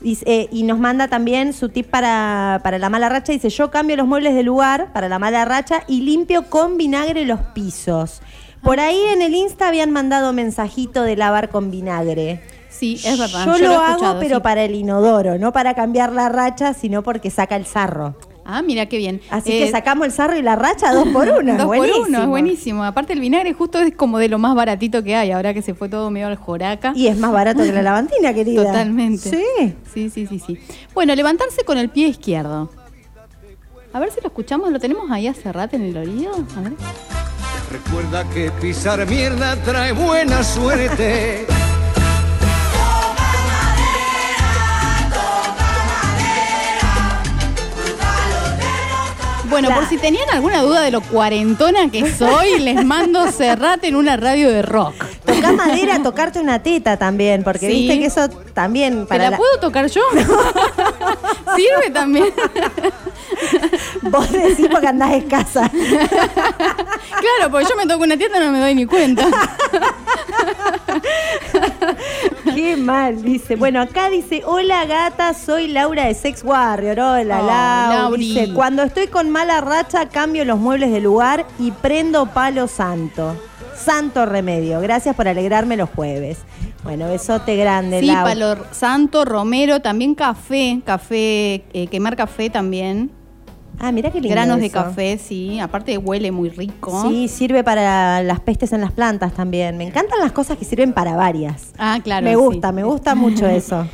[0.00, 3.32] Dice, eh, y nos manda también su tip para, para la mala racha.
[3.32, 7.24] Dice, yo cambio los muebles de lugar para la mala racha y limpio con vinagre
[7.24, 8.20] los pisos.
[8.62, 12.40] Por ahí en el Insta habían mandado mensajito de lavar con vinagre.
[12.68, 13.46] Sí, es verdad.
[13.46, 14.42] Yo, lo hago, pero sí.
[14.42, 18.14] para el inodoro, no para cambiar la racha, sino porque saca el sarro.
[18.44, 19.20] Ah, mira qué bien.
[19.30, 21.56] Así Eh, que sacamos el sarro y la racha dos por uno.
[21.56, 21.98] Dos buenísimo.
[22.00, 22.84] por uno, es buenísimo.
[22.84, 25.74] Aparte el vinagre justo es como de lo más baratito que hay, ahora que se
[25.74, 26.92] fue todo medio al joraca.
[26.94, 28.64] Y es más barato que la lavantina, querida.
[28.64, 29.28] Totalmente.
[29.30, 29.74] Sí.
[29.92, 30.58] Sí, sí, sí, sí.
[30.94, 32.70] Bueno, levantarse con el pie izquierdo.
[33.92, 36.32] A ver si lo escuchamos, lo tenemos ahí a Cerrate en el oído.
[36.56, 36.72] A ver.
[37.70, 41.46] Recuerda que pisar mierda trae buena suerte.
[49.50, 53.96] Bueno, por si tenían alguna duda de lo cuarentona que soy, les mando Cerrate en
[53.96, 54.94] una radio de rock.
[55.24, 57.72] Tocar madera, tocarte una teta también, porque Sí.
[57.72, 60.02] viste que eso también ¿Te la, puedo tocar yo?
[61.56, 62.26] Sirve también.
[64.02, 65.70] Vos decís porque andás escasa.
[67.08, 69.26] Claro, porque yo me toco una tienda y no me doy ni cuenta.
[72.54, 73.56] Qué mal, dice.
[73.56, 76.98] Bueno, acá dice, hola gata, soy Laura de Sex Warrior.
[76.98, 77.92] Hola, Oh, Lau.
[78.10, 78.28] Lauri.
[78.34, 83.34] Dice, cuando estoy con mala racha, cambio los muebles de lugar y prendo palo santo.
[83.76, 84.80] Santo remedio.
[84.80, 86.38] Gracias por alegrarme los jueves.
[86.84, 93.10] Bueno, besote grande, Sí, palo santo, romero, también café, café, eh, quemar café también.
[93.80, 95.60] Ah, mira qué lindo Granos de café, sí.
[95.60, 97.02] Aparte huele muy rico.
[97.08, 99.76] Sí, sirve para las pestes en las plantas también.
[99.78, 101.72] Me encantan las cosas que sirven para varias.
[101.78, 102.24] Ah, claro.
[102.24, 102.36] me sí.
[102.36, 103.86] gusta, me gusta mucho eso.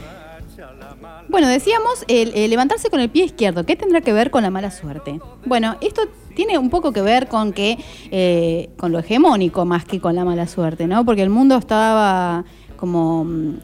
[1.29, 3.64] Bueno, decíamos el, el levantarse con el pie izquierdo.
[3.66, 5.20] ¿Qué tendrá que ver con la mala suerte?
[5.44, 6.03] Bueno, esto
[6.35, 7.79] tiene un poco que ver con que
[8.11, 11.05] eh, con lo hegemónico más que con la mala suerte, ¿no?
[11.05, 12.44] Porque el mundo estaba
[12.77, 13.55] como mm,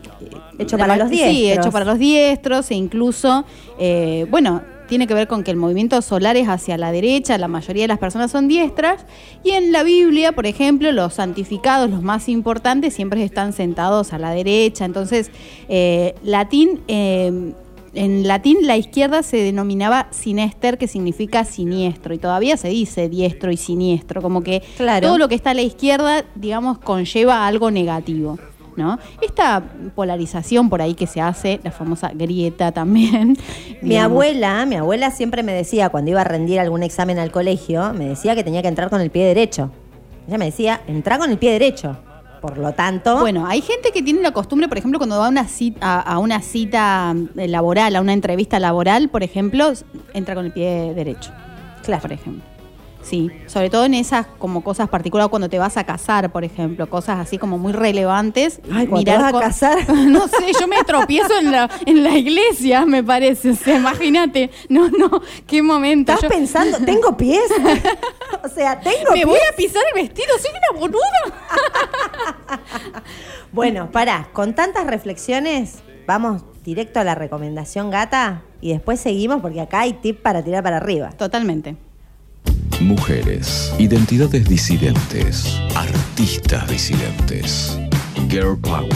[0.59, 1.66] Hecho para los Sí, diestros.
[1.66, 3.44] hecho para los diestros e incluso,
[3.78, 7.46] eh, bueno, tiene que ver con que el movimiento solar es hacia la derecha, la
[7.46, 9.07] mayoría de las personas son diestras,
[9.44, 14.18] y en la Biblia, por ejemplo, los santificados, los más importantes, siempre están sentados a
[14.18, 14.85] la derecha.
[14.85, 15.31] Entonces,
[15.68, 17.53] eh, latín, eh,
[17.94, 23.53] en latín la izquierda se denominaba sinester, que significa siniestro, y todavía se dice diestro
[23.53, 25.07] y siniestro, como que Claro.
[25.07, 28.38] todo lo que está a la izquierda, digamos, conlleva algo negativo.
[28.76, 28.98] ¿No?
[29.20, 29.62] Esta
[29.94, 33.37] polarización por ahí que se hace, la famosa grieta también.
[33.83, 34.12] Mi digamos.
[34.12, 38.06] abuela, mi abuela siempre me decía, cuando iba a rendir algún examen al colegio, me
[38.06, 39.70] decía que tenía que entrar con el pie derecho.
[40.28, 41.96] Ella me decía, entra con el pie derecho.
[42.40, 45.28] Por lo tanto, Bueno, hay gente que tiene la costumbre, por ejemplo, cuando va a
[45.28, 49.72] una cita, a, a una cita eh, laboral, a una entrevista laboral, por ejemplo,
[50.14, 51.33] entra con el pie derecho.
[51.83, 52.00] Claro.
[52.02, 52.49] Por ejemplo.
[53.02, 56.88] Sí, sobre todo en esas como cosas particulares cuando te vas a casar, por ejemplo,
[56.88, 58.60] cosas así como muy relevantes.
[58.72, 59.78] Ay, cuando te vas a casar.
[60.10, 63.50] No sé, yo me tropiezo en la, en la iglesia, me parece.
[63.50, 64.50] O sea, imagínate.
[64.68, 66.12] No, no, qué momento.
[66.12, 67.40] ¿estás Yo- pensando, tengo pies?
[68.44, 69.26] o sea, tengo me pies.
[69.26, 72.60] voy a pisar el vestido, soy una boluda.
[73.52, 79.60] Bueno, pará, con tantas reflexiones, vamos directo a la recomendación gata y después seguimos porque
[79.60, 81.10] acá hay tip para tirar para arriba.
[81.10, 81.76] Totalmente.
[82.81, 87.79] Mujeres, identidades disidentes, artistas disidentes,
[88.29, 88.90] girl power.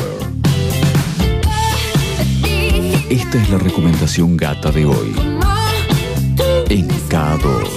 [3.10, 5.14] Esta es la recomendación gata de hoy
[6.70, 7.68] en K2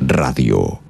[0.00, 0.89] Radio.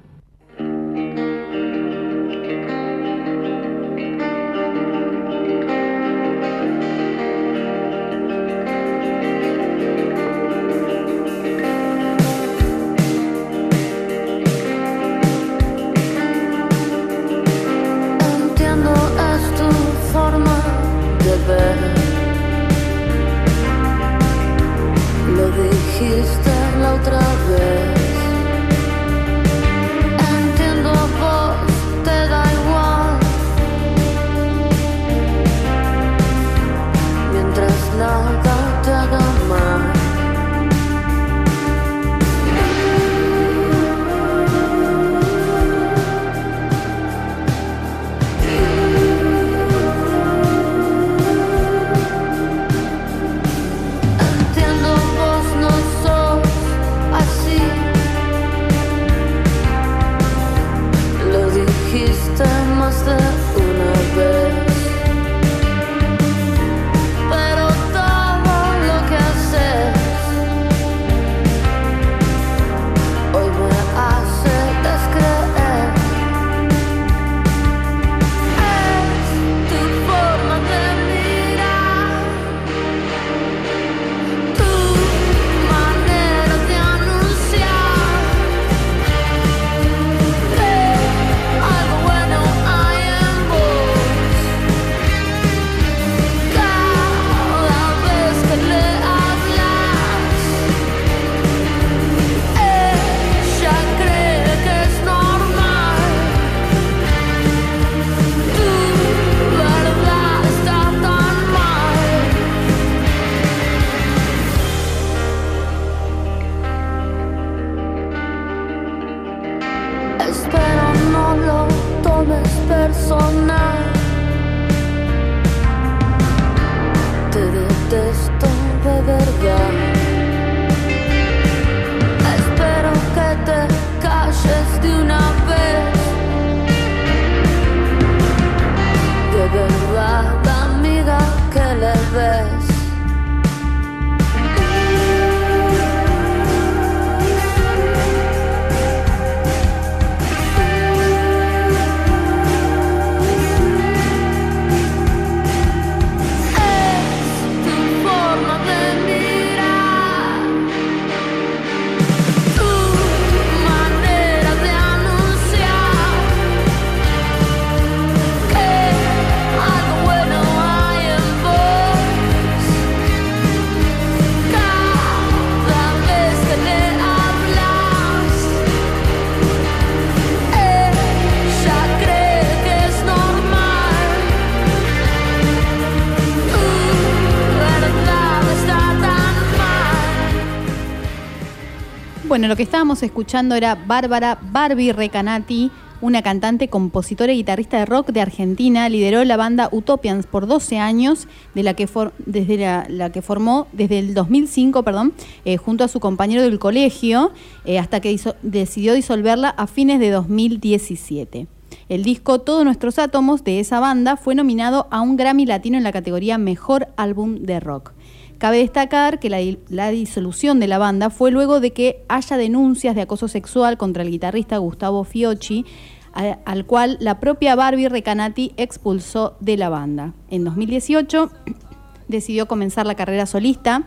[192.41, 197.85] Bueno, lo que estábamos escuchando era Bárbara Barbie Recanati, una cantante, compositora y guitarrista de
[197.85, 198.89] rock de Argentina.
[198.89, 201.87] Lideró la banda Utopians por 12 años, de la que
[202.25, 202.57] desde
[202.89, 205.13] la, que formó desde el 2005, perdón,
[205.45, 207.31] eh, junto a su compañero del colegio,
[207.67, 211.47] eh, hasta que decidió disolverla a fines de 2017.
[211.91, 215.85] El disco Todos nuestros átomos de esa banda fue nominado a un Grammy Latino en
[215.85, 217.93] la categoría Mejor Álbum de Rock.
[218.41, 222.39] Cabe destacar que la, di- la disolución de la banda fue luego de que haya
[222.39, 225.67] denuncias de acoso sexual contra el guitarrista Gustavo Fiocchi,
[226.15, 230.15] al cual la propia Barbie Recanati expulsó de la banda.
[230.31, 231.31] En 2018
[232.09, 233.85] decidió comenzar la carrera solista.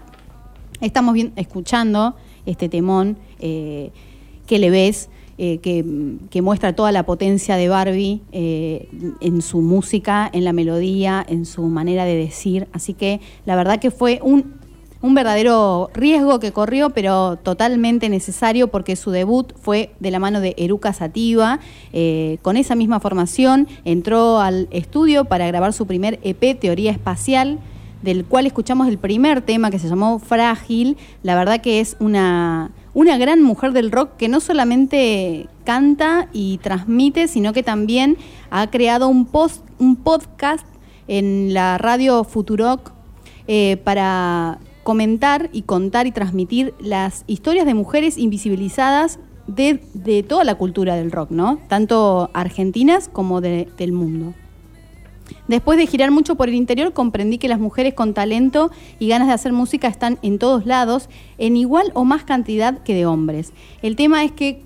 [0.82, 3.92] Estamos bien, escuchando este temón eh,
[4.46, 8.90] que le ves, eh, que, muestra toda la potencia de Barbie eh,
[9.22, 12.68] en su música, en la melodía, en su manera de decir.
[12.74, 14.54] Así que la verdad que fue un,
[15.02, 20.40] un verdadero riesgo que corrió, pero totalmente necesario porque su debut fue de la mano
[20.40, 21.60] de Eruca Sativa.
[21.94, 27.60] Eh, con esa misma formación entró al estudio para grabar su primer EP, Teoría Espacial
[28.04, 30.98] del cual escuchamos el primer tema que se llamó Frágil.
[31.24, 36.60] La verdad que es una, una gran mujer del rock que no solamente canta y
[36.60, 38.18] transmite, sino que también
[38.52, 40.66] ha creado un, post, un podcast
[41.08, 42.92] en la radio Futurock
[43.48, 50.44] eh, para comentar y contar y transmitir las historias de mujeres invisibilizadas de, de toda
[50.44, 51.60] la cultura del rock, ¿no?
[51.68, 54.34] Tanto argentinas como de- del mundo.
[55.48, 59.28] Después de girar mucho por el interior, comprendí que las mujeres con talento y ganas
[59.28, 63.54] de hacer música están en todos lados, en igual o más cantidad que de hombres.
[63.82, 64.62] El tema es que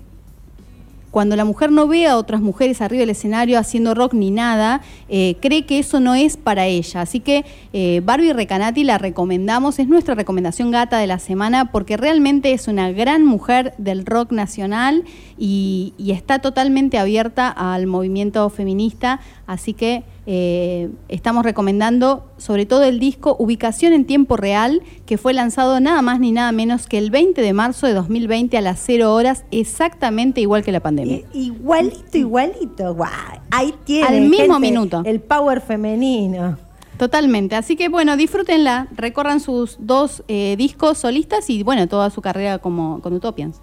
[1.10, 4.82] cuando la mujer no ve a otras mujeres arriba del escenario haciendo rock ni nada,
[5.08, 7.00] eh, cree que eso no es para ella.
[7.00, 11.96] Así que eh, Barbie Recanati la recomendamos, es nuestra recomendación gata de la semana porque
[11.96, 15.04] realmente es una gran mujer del rock nacional
[15.38, 19.20] y, y está totalmente abierta al movimiento feminista.
[19.46, 25.32] Así que eh, estamos recomendando sobre todo el disco Ubicación en Tiempo Real, que fue
[25.32, 28.78] lanzado nada más ni nada menos que el 20 de marzo de 2020 a las
[28.84, 31.20] 0 horas, exactamente igual que la pandemia.
[31.32, 32.94] I- igualito, igualito.
[32.94, 33.08] Guau,
[33.50, 34.06] ahí tiene.
[34.06, 35.02] Al mismo gente, minuto.
[35.06, 36.58] El power femenino.
[36.98, 37.54] Totalmente.
[37.56, 42.58] Así que bueno, disfrútenla, recorran sus dos eh, discos solistas y bueno, toda su carrera
[42.58, 43.62] como con Utopians.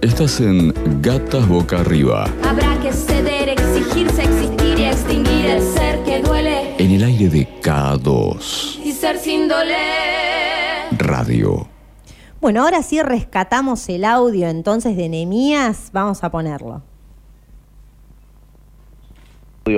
[0.00, 6.22] Estás en Gatas Boca Arriba, Habrá que ceder, exigirse, existir y extinguir el ser que
[6.22, 9.76] duele en el aire de K2 y ser sin doler.
[10.96, 11.68] Radio.
[12.40, 15.90] Bueno, ahora sí rescatamos el audio entonces de Nemías.
[15.92, 16.82] Vamos a ponerlo.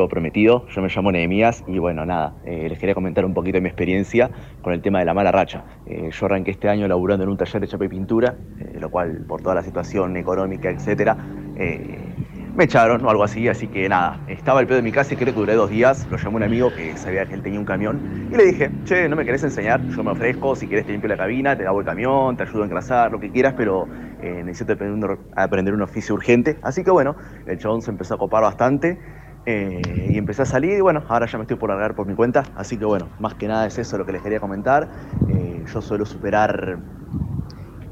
[0.09, 3.61] Prometido, yo me llamo Nehemías y bueno, nada, eh, les quería comentar un poquito de
[3.62, 5.64] mi experiencia con el tema de la mala racha.
[5.87, 8.90] Eh, yo arranqué este año laburando en un taller de chapa y pintura, eh, lo
[8.90, 11.16] cual por toda la situación económica, etcétera,
[11.55, 12.14] eh,
[12.55, 15.16] me echaron o algo así, así que nada, estaba el pedo de mi casa y
[15.16, 17.64] creo que duré dos días, lo llamé un amigo que sabía que él tenía un
[17.64, 19.87] camión y le dije, che, ¿no me querés enseñar?
[19.96, 22.62] Yo me ofrezco, si querés te limpio la cabina, te lavo el camión, te ayudo
[22.62, 26.59] a engrasar, lo que quieras, pero eh, necesito aprender un, aprender un oficio urgente.
[26.62, 29.00] Así que bueno, el chabón se empezó a copar bastante.
[29.46, 32.14] Eh, y empecé a salir y bueno, ahora ya me estoy por largar por mi
[32.14, 34.88] cuenta, así que bueno, más que nada es eso lo que les quería comentar.
[35.29, 36.79] Eh, yo suelo superar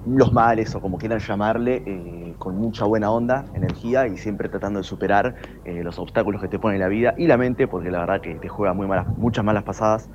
[0.07, 4.79] los males o como quieran llamarle, eh, con mucha buena onda, energía y siempre tratando
[4.79, 5.35] de superar
[5.65, 8.49] los obstáculos que te pone la vida y la mente, porque la verdad que te
[8.49, 10.09] juega muy malas, muchas malas pasadas.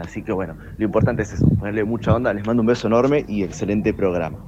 [0.00, 2.32] Así que bueno, lo importante es eso, ponerle mucha onda.
[2.32, 4.38] Les mando un beso enorme y excelente programa.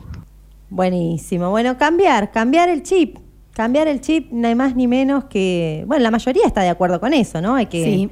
[0.70, 1.50] Buenísimo.
[1.50, 3.18] Bueno, cambiar, cambiar el chip.
[3.58, 5.82] Cambiar el chip, no hay más ni menos que.
[5.88, 7.56] Bueno, la mayoría está de acuerdo con eso, ¿no?
[7.56, 7.82] Hay que.
[7.84, 8.10] Sí.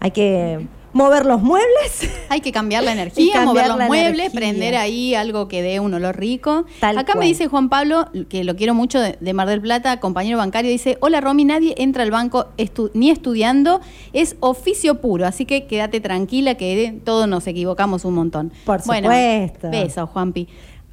[0.00, 2.10] Hay que mover los muebles.
[2.28, 4.40] Hay que cambiar la energía, cambiar mover los muebles, energía.
[4.40, 6.64] prender ahí algo que dé un olor rico.
[6.80, 7.20] Tal Acá cual.
[7.20, 10.68] me dice Juan Pablo, que lo quiero mucho de, de Mar del Plata, compañero bancario,
[10.72, 13.80] dice, hola Romy, nadie entra al banco estu- ni estudiando,
[14.12, 18.52] es oficio puro, así que quédate tranquila que todos nos equivocamos un montón.
[18.64, 19.70] Por Bueno, supuesto.
[19.70, 20.48] besos, Juanpi.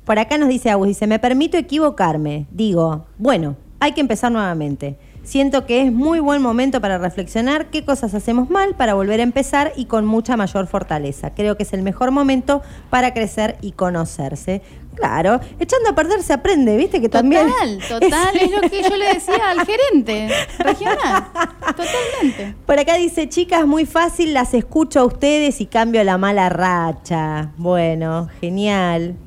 [0.06, 2.46] Por acá nos dice Agus, dice, me permito equivocarme.
[2.52, 4.98] Digo, bueno, hay que empezar nuevamente.
[5.28, 9.24] Siento que es muy buen momento para reflexionar qué cosas hacemos mal para volver a
[9.24, 11.34] empezar y con mucha mayor fortaleza.
[11.34, 14.62] Creo que es el mejor momento para crecer y conocerse.
[14.96, 17.02] Claro, echando a perder se aprende, ¿viste?
[17.02, 17.46] Que también...
[17.50, 21.28] Total, total, es lo que yo le decía al gerente regional.
[21.76, 22.56] Totalmente.
[22.66, 27.52] Por acá dice, chicas, muy fácil, las escucho a ustedes y cambio la mala racha.
[27.58, 29.18] Bueno, genial.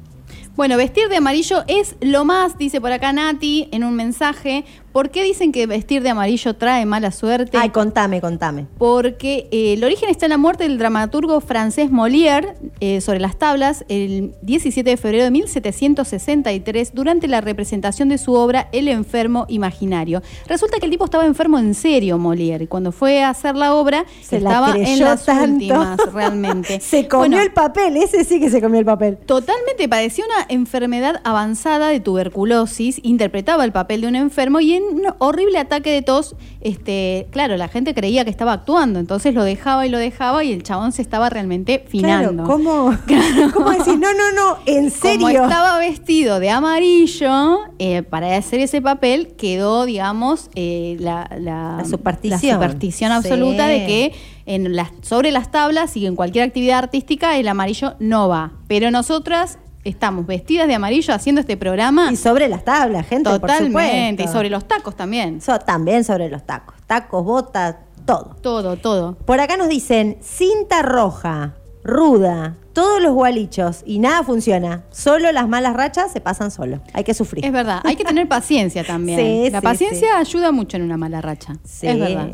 [0.57, 4.65] Bueno, vestir de amarillo es lo más, dice por acá Nati en un mensaje.
[4.93, 7.57] ¿Por qué dicen que vestir de amarillo trae mala suerte?
[7.59, 8.67] Ay, contame, contame.
[8.79, 13.39] porque eh, el origen está en la muerte del dramaturgo francés Molière eh, sobre las
[13.39, 19.47] tablas el 17 de febrero de 1763 durante la representación de su obra El enfermo
[19.49, 20.23] imaginario.
[20.47, 23.75] Resulta que el tipo estaba enfermo en serio, Molière, y cuando fue a hacer la
[23.75, 25.53] obra Se la estaba en las tanto.
[25.53, 26.81] últimas, realmente.
[26.81, 29.19] se comió Bueno, el papel, ese sí que se comió el papel.
[29.19, 34.80] Totalmente, padecía una enfermedad avanzada de tuberculosis, interpretaba el papel de un enfermo y en
[34.81, 39.45] un horrible ataque de tos, este, claro, la gente creía que estaba actuando, entonces lo
[39.45, 42.31] dejaba y lo dejaba y el chabón se estaba realmente finando.
[42.33, 42.97] Claro, ¿cómo,
[43.55, 43.99] ¿cómo decir?
[43.99, 45.27] No, no, no, en serio.
[45.27, 51.77] Como estaba vestido de amarillo, eh, para hacer ese papel quedó, digamos, eh, la, la-
[51.79, 52.61] La superstición.
[52.61, 53.73] la superstición absoluta Sí.
[53.73, 54.13] de que
[54.47, 58.53] en las, sobre las tablas y en cualquier actividad artística el amarillo no va.
[58.69, 63.41] Pero nosotras estamos vestidas de amarillo haciendo este programa Y sobre las tablas, gente, por
[63.41, 64.25] totalmente.
[64.25, 65.41] Y sobre los tacos también.
[65.41, 66.75] So- también sobre los tacos.
[66.87, 68.37] Tacos, botas, todo.
[68.43, 69.15] Todo, todo.
[69.25, 71.55] Por acá nos dicen cinta roja,
[71.85, 74.85] ruda, todos los gualichos y nada funciona.
[74.91, 76.81] Solo las malas rachas se pasan solo.
[76.93, 77.45] Hay que sufrir.
[77.45, 79.19] Es verdad, hay que tener paciencia también.
[79.21, 80.17] Sí, la sí, paciencia sí.
[80.17, 81.55] ayuda mucho en una mala racha.
[81.65, 81.87] Sí.
[81.89, 82.29] Es verdad.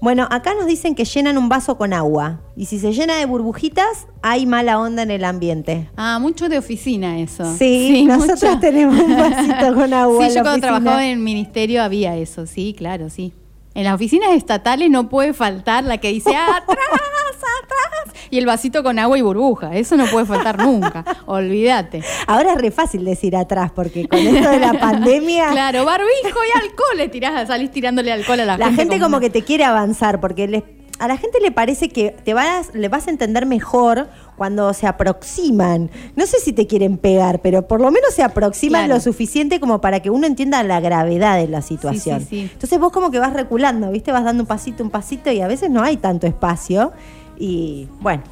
[0.00, 2.40] Bueno, acá nos dicen que llenan un vaso con agua.
[2.56, 5.90] Y si se llena de burbujitas, hay mala onda en el ambiente.
[5.96, 7.44] Ah, mucho de oficina eso.
[7.56, 8.60] Sí, nosotros mucho.
[8.60, 10.24] tenemos un vasito con agua.
[10.24, 10.60] en Sí, la yo cuando oficina.
[10.80, 13.32] trabajaba en el ministerio había eso, sí, claro, sí.
[13.78, 16.66] En las oficinas estatales no puede faltar la que dice atrás,
[17.62, 19.76] atrás, y el vasito con agua y burbuja.
[19.76, 21.04] Eso no puede faltar nunca.
[21.26, 22.02] Olvídate.
[22.26, 25.50] Ahora es re fácil decir atrás, porque con esto de la pandemia.
[25.52, 26.08] Claro, barbijo
[26.44, 29.30] y alcohol le tirás, salís tirándole alcohol a la, La gente como como una- que
[29.30, 30.64] te quiere avanzar, porque les-
[30.98, 34.08] a la gente le parece que te vas, le vas a entender mejor
[34.38, 35.90] cuando se aproximan.
[36.16, 38.94] No sé si te quieren pegar, pero por lo menos se aproximan Claro.
[38.94, 42.20] lo suficiente como para que uno entienda la gravedad de la situación.
[42.20, 42.50] sí, sí.
[42.52, 44.12] Entonces vos como que vas reculando, ¿viste?
[44.12, 46.92] Vas dando un pasito, un pasito y a veces no hay tanto espacio.
[47.38, 48.22] Y bueno,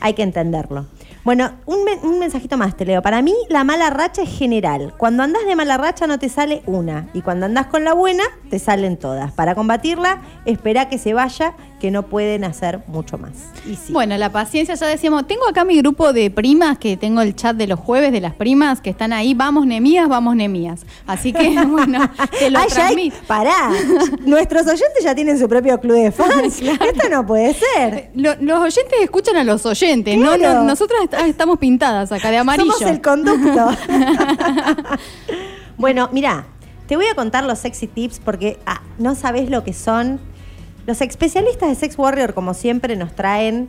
[0.00, 0.86] hay que entenderlo.
[1.26, 3.02] Bueno, un, men- un mensajito más te leo.
[3.02, 4.94] Para mí, la mala racha es general.
[4.96, 7.08] Cuando andás de mala racha no te sale una.
[7.14, 9.32] Y cuando andás con la buena, te salen todas.
[9.32, 13.32] Para combatirla, espera que se vaya, que no pueden hacer mucho más.
[13.68, 13.92] Y sí.
[13.92, 17.56] Bueno, la paciencia, ya decíamos, tengo acá mi grupo de primas, que tengo el chat
[17.56, 20.86] de los jueves de las primas, que están ahí, vamos Nemías, vamos Nemías.
[21.08, 22.08] Así que, bueno,
[22.38, 23.16] te lo Ay, ya transmito.
[23.26, 23.70] pará.
[24.24, 26.60] Nuestros oyentes ya tienen su propio club de fans.
[26.62, 28.10] Esto no puede ser.
[28.14, 30.54] Lo- los oyentes escuchan a los oyentes, Claro.
[30.54, 32.72] no- nosotras est- estamos pintadas acá de amarillo.
[32.72, 33.68] Somos el conducto.
[35.76, 36.46] bueno, mira,
[36.86, 40.20] te voy a contar los sexy tips porque ah, no sabes lo que son.
[40.86, 43.68] Los especialistas de Sex Warrior, como siempre, nos traen,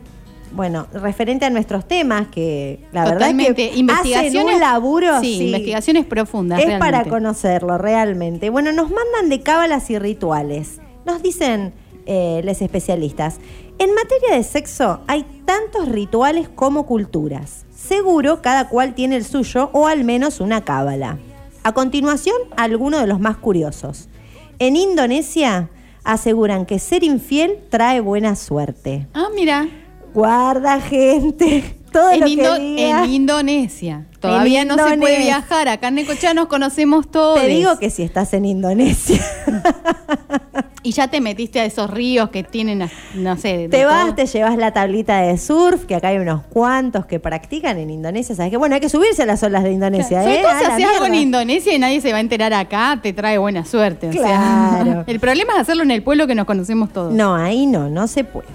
[0.52, 5.20] bueno, referente a nuestros temas, que la verdad es que investigaciones, hacen un laburo.
[5.20, 6.60] sí, sí, investigaciones profundas.
[6.60, 6.92] es realmente.
[6.92, 8.50] para conocerlo realmente.
[8.50, 10.80] Bueno, nos mandan de cábalas y rituales.
[11.04, 11.72] Nos dicen
[12.06, 13.40] eh, los especialistas.
[13.80, 17.64] En materia de sexo hay tantos rituales como culturas.
[17.72, 21.18] Seguro cada cual tiene el suyo o al menos una cábala.
[21.62, 24.08] A continuación, algunos de los más curiosos.
[24.58, 25.70] En Indonesia
[26.02, 29.06] aseguran que ser infiel trae buena suerte.
[29.14, 29.68] Ah, mira.
[30.12, 31.77] Guarda, gente.
[31.92, 33.04] Todo En, lo Indo- que diga.
[33.04, 34.06] en Indonesia.
[34.20, 35.68] Todavía no se puede viajar.
[35.68, 37.40] Acá en Necochea nos conocemos todos.
[37.40, 39.20] Te digo que si estás en Indonesia.
[40.84, 43.68] Y ya te metiste a esos ríos que tienen, no sé.
[43.68, 43.88] Te todo.
[43.88, 47.90] vas, te llevas la tablita de surf, que acá hay unos cuantos que practican en
[47.90, 48.34] Indonesia.
[48.36, 48.56] ¿Sabes qué?
[48.56, 50.42] Bueno, hay que subirse a las olas de Indonesia, Sobre ¿eh?
[50.42, 51.14] todo si haces algo en.
[51.16, 54.08] Indonesia y nadie se va a enterar acá, te trae buena suerte.
[54.08, 54.78] o sea.
[54.82, 55.04] Claro.
[55.08, 57.12] el problema es hacerlo en el pueblo que nos conocemos todos.
[57.12, 58.46] No, ahí no, no se puede.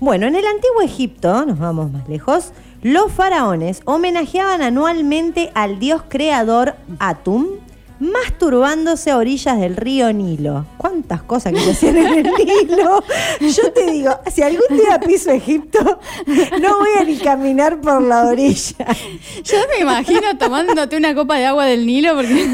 [0.00, 6.04] Bueno, en el antiguo Egipto, nos vamos más lejos, los faraones homenajeaban anualmente al dios
[6.08, 7.46] creador Atum
[7.98, 10.64] masturbándose a orillas del río Nilo.
[10.78, 13.04] ¿Cuántas cosas que se hacían en el Nilo?
[13.40, 16.00] Yo te digo, si algún día piso Egipto,
[16.60, 18.86] no voy a ni caminar por la orilla.
[19.44, 22.48] Yo me imagino tomándote una copa de agua del Nilo porque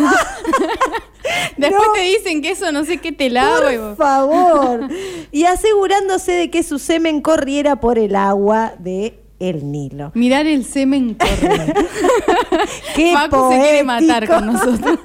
[1.57, 1.93] después No.
[1.93, 3.61] te dicen que eso no sé qué te lava.
[3.71, 4.89] Por favor.
[5.33, 10.13] Y asegurándose de que su semen corriera por el agua de el Nilo.
[10.15, 11.75] Mirar el semen correr.
[12.95, 14.99] Qué Facu se quiere matar con nosotros.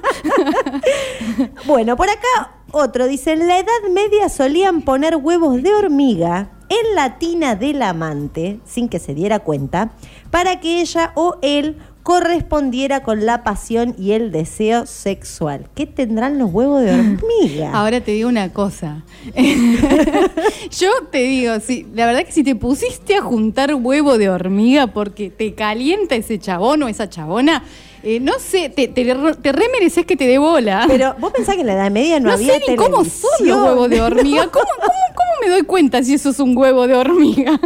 [1.66, 6.94] Bueno, por acá otro dice, en la Edad Media solían poner huevos de hormiga en
[6.94, 9.92] la tina del amante, sin que se diera cuenta,
[10.30, 15.68] para que ella o él correspondiera con la pasión y el deseo sexual.
[15.74, 17.72] ¿Qué tendrán los huevos de hormiga?
[17.74, 19.04] Ahora te digo una cosa.
[20.70, 24.88] Yo te digo, sí, la verdad que si te pusiste a juntar huevo de hormiga
[24.88, 27.62] porque te calienta ese chabón o esa chabona,
[28.02, 30.84] eh, no sé, te, te, te re mereces que te dé bola.
[30.88, 33.46] Pero vos pensás que en la Edad Media no, no había sé ni cómo son
[33.46, 34.48] los huevos de hormiga.
[34.48, 37.60] ¿Cómo, cómo, cómo me doy cuenta si eso es un huevo de hormiga?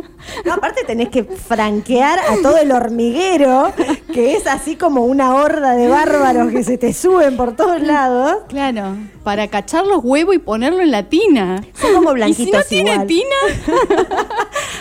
[0.45, 3.72] No, aparte tenés que franquear a todo el hormiguero,
[4.12, 8.39] que es así como una horda de bárbaros que se te suben por todos lados.
[8.49, 11.62] Claro, para cachar los huevos y ponerlo en la tina.
[11.80, 13.37] Son como Y si no blanquitos tiene tina,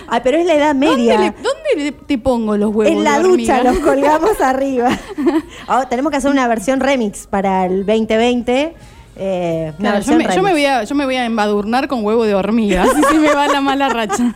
[0.08, 1.14] Ay, pero es la Edad Media.
[1.16, 3.64] ¿dónde, le- dónde le- te pongo los huevos En la de ducha hormiga?
[3.64, 4.90] los colgamos arriba.
[5.68, 8.76] Ahora tenemos que hacer una versión remix para el 2020.
[9.18, 10.52] eh, Claro, yo, me, yo me remix.
[10.52, 13.48] voy a, yo me voy a embadurnar con huevo de hormiga, así se me va
[13.48, 14.24] la mala racha.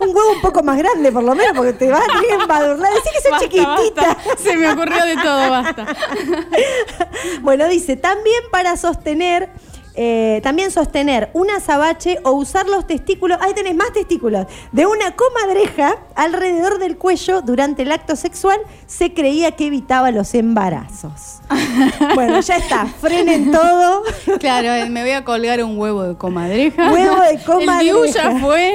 [0.00, 2.34] Un huevo un poco más grande, por lo menos, porque te vas a tener que
[2.42, 2.92] embadurnar.
[2.92, 4.02] Decís que soy Basta, chiquitita.
[4.02, 4.36] basta.
[4.42, 5.86] Se me ocurrió de todo, basta.
[7.42, 9.48] Bueno, dice, también para sostener,
[9.96, 15.12] eh, también sostener un azabache o usar los testículos, ahí tenés más testículos, de una
[15.16, 21.40] comadreja alrededor del cuello durante el acto sexual, se creía que evitaba los embarazos.
[22.14, 24.02] Bueno, ya está, frenen todo.
[24.40, 26.90] Claro, eh, me voy a colgar un huevo de comadreja.
[26.92, 27.80] Huevo de El comadreja.
[27.82, 28.72] DIU ya fue.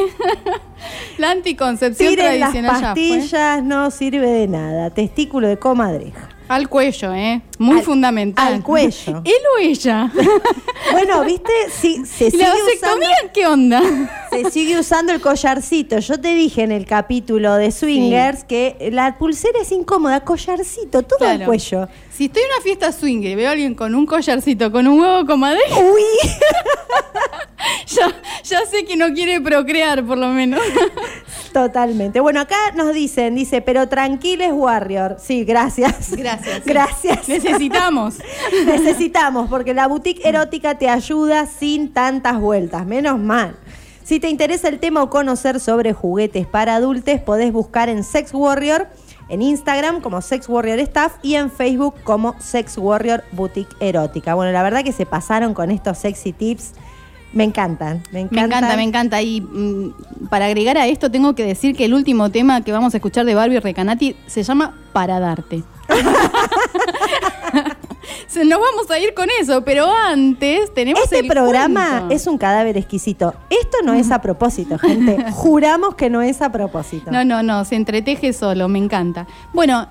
[1.17, 2.87] La anticoncepción Tiren las tradicional ya fue.
[2.87, 4.89] pastillas, no sirve de nada.
[4.91, 6.29] Testículo de comadreja.
[6.47, 7.41] Al cuello, ¿eh?
[7.61, 8.53] Muy Al- fundamental.
[8.53, 9.21] al cuello.
[9.25, 10.11] ¿Él o ella?
[10.91, 11.51] Bueno, ¿viste?
[11.71, 13.81] Sí, se ¿Y sigue, la usando, qué onda?
[14.31, 15.99] se sigue usando el collarcito.
[15.99, 21.19] Yo te dije en el capítulo de Swingers que la pulsera es incómoda, collarcito, todo
[21.29, 21.45] el Claro.
[21.45, 21.87] cuello.
[22.11, 24.99] Si estoy en una fiesta swinger y veo a alguien con un collarcito, con un
[24.99, 26.01] huevo comadreja, Uy,
[27.87, 28.11] ya,
[28.43, 30.59] ya sé que no quiere procrear, por lo menos.
[31.53, 32.19] totalmente.
[32.19, 35.17] Bueno, acá nos dicen, dice, pero tranquiles, Warrior.
[35.19, 36.11] Sí, gracias.
[36.11, 36.63] Gracias.
[36.65, 36.69] sí.
[36.71, 37.27] Gracias.
[37.51, 38.15] Necesitamos.
[38.65, 43.55] Necesitamos, porque la boutique erótica te ayuda sin tantas vueltas, menos mal.
[44.03, 48.33] Si te interesa el tema o conocer sobre juguetes para adultos, podés buscar en Sex
[48.33, 48.87] Warrior,
[49.29, 54.33] en Instagram como Sex Warrior Staff y en Facebook como Sex Warrior Boutique Erótica.
[54.33, 56.73] Bueno, la verdad que se pasaron con estos sexy tips.
[57.33, 58.45] Me encantan, me Me encantan.
[58.45, 59.21] encanta, me encanta.
[59.21, 62.93] Y mm, para agregar a esto, tengo que decir que el último tema que vamos
[62.93, 65.63] a escuchar de Barbie Recanati se llama Para Darte.
[68.27, 72.15] Se- Nos vamos a ir con eso, pero antes tenemos Este el programa cuento.
[72.15, 73.33] es un cadáver exquisito.
[73.49, 75.17] Esto no es a propósito, gente.
[75.31, 77.11] Juramos que no es a propósito.
[77.11, 79.27] No, no, no, se entreteje solo, me encanta.
[79.53, 79.87] Bueno,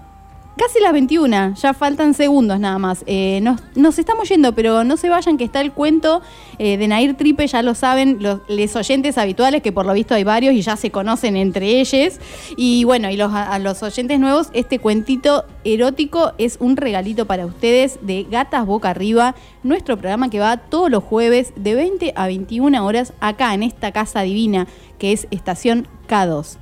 [0.61, 3.03] casi las 21, ya faltan segundos nada más.
[3.07, 6.21] Eh, nos, estamos yendo, pero no se vayan que está el cuento
[6.59, 10.23] eh, de Nair Tripe, ya lo saben los oyentes habituales, que por lo visto hay
[10.23, 12.21] varios y ya se conocen entre ellos.
[12.59, 17.99] Y bueno, y a los oyentes nuevos, este cuentito erótico es un regalito para ustedes
[18.03, 22.85] de Gatas Boca Arriba, nuestro programa que va todos los jueves de 20 a 21
[22.85, 24.67] horas acá en esta casa divina
[24.99, 26.60] que es Estación K2.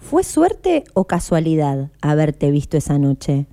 [0.00, 3.46] ¿Fue suerte o casualidad haberte visto esa noche?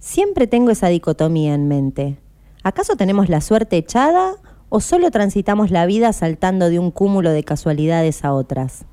[0.00, 2.18] Siempre tengo esa dicotomía en mente.
[2.64, 4.34] ¿Acaso tenemos la suerte echada
[4.70, 8.86] o solo transitamos la vida saltando de un cúmulo de casualidades a otras?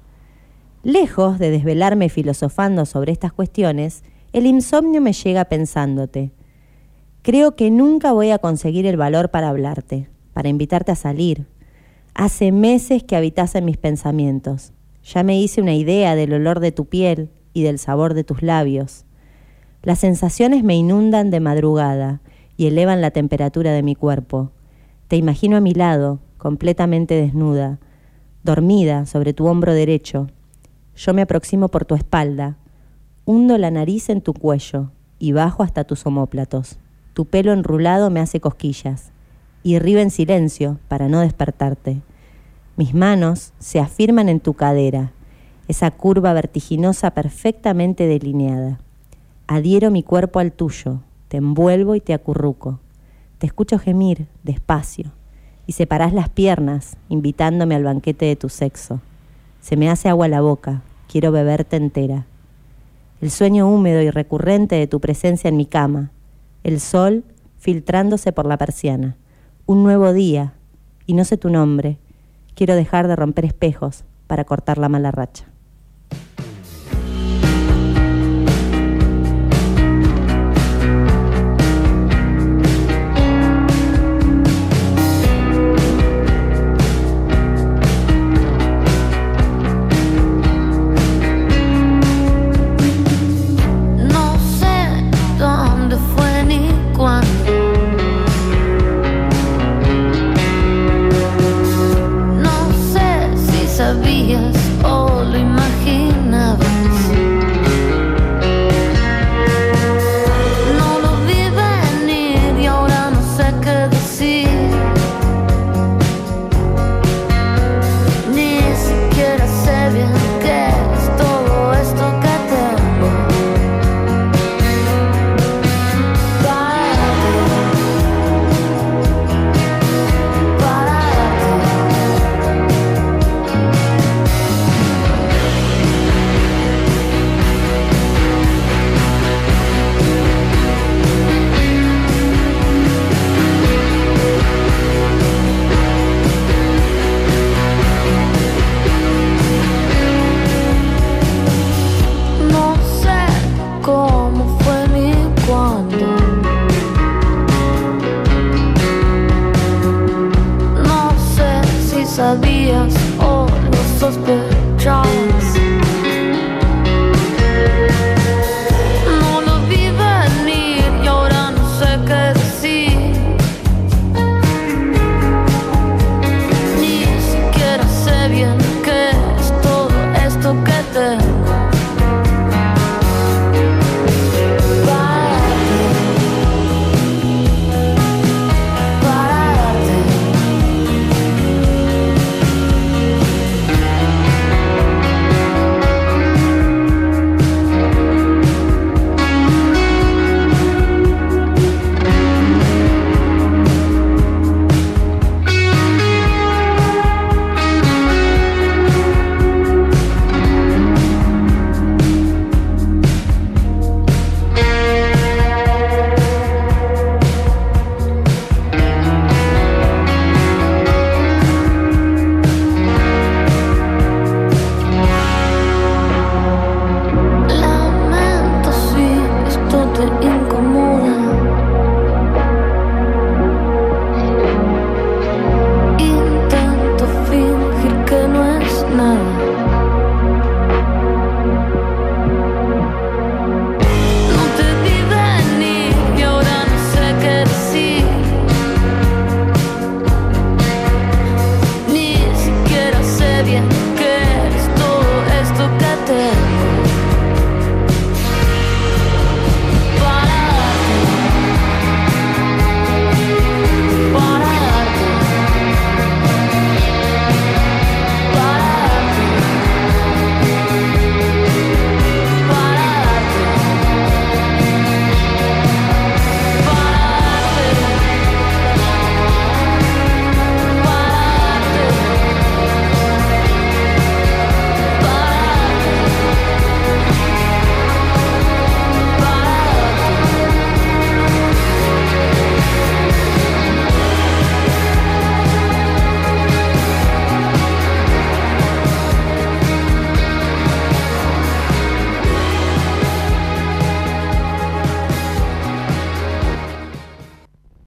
[0.83, 6.33] Lejos de desvelarme filosofando sobre estas cuestiones, el insomnio me llega pensándote.
[7.23, 11.47] Creo que nunca voy a conseguir el valor para hablarte, para invitarte a salir.
[12.13, 14.73] Hace meses que habitas en mis pensamientos.
[15.03, 18.41] Ya me hice una idea del olor de tu piel y del sabor de tus
[18.41, 19.05] labios.
[19.83, 22.21] Las sensaciones me inundan de madrugada
[22.55, 24.51] y elevan la temperatura de mi cuerpo.
[25.07, 27.79] Te imagino a mi lado, completamente desnuda,
[28.43, 30.27] dormida sobre tu hombro derecho.
[30.95, 32.57] Yo me aproximo por tu espalda,
[33.25, 36.77] hundo la nariz en tu cuello y bajo hasta tus omóplatos.
[37.13, 39.11] Tu pelo enrulado me hace cosquillas
[39.63, 42.01] y río en silencio para no despertarte.
[42.77, 45.11] Mis manos se afirman en tu cadera,
[45.67, 48.79] esa curva vertiginosa perfectamente delineada.
[49.47, 52.79] Adhiero mi cuerpo al tuyo, te envuelvo y te acurruco.
[53.37, 55.11] Te escucho gemir despacio
[55.67, 59.01] y separás las piernas, invitándome al banquete de tu sexo.
[59.61, 62.25] Se me hace agua la boca, quiero beberte entera.
[63.21, 66.11] El sueño húmedo y recurrente de tu presencia en mi cama,
[66.63, 67.23] el sol
[67.57, 69.15] filtrándose por la persiana.
[69.65, 70.53] Un nuevo día,
[71.05, 71.97] y no sé tu nombre.
[72.61, 75.50] Quiero dejar de romper espejos para cortar la mala racha.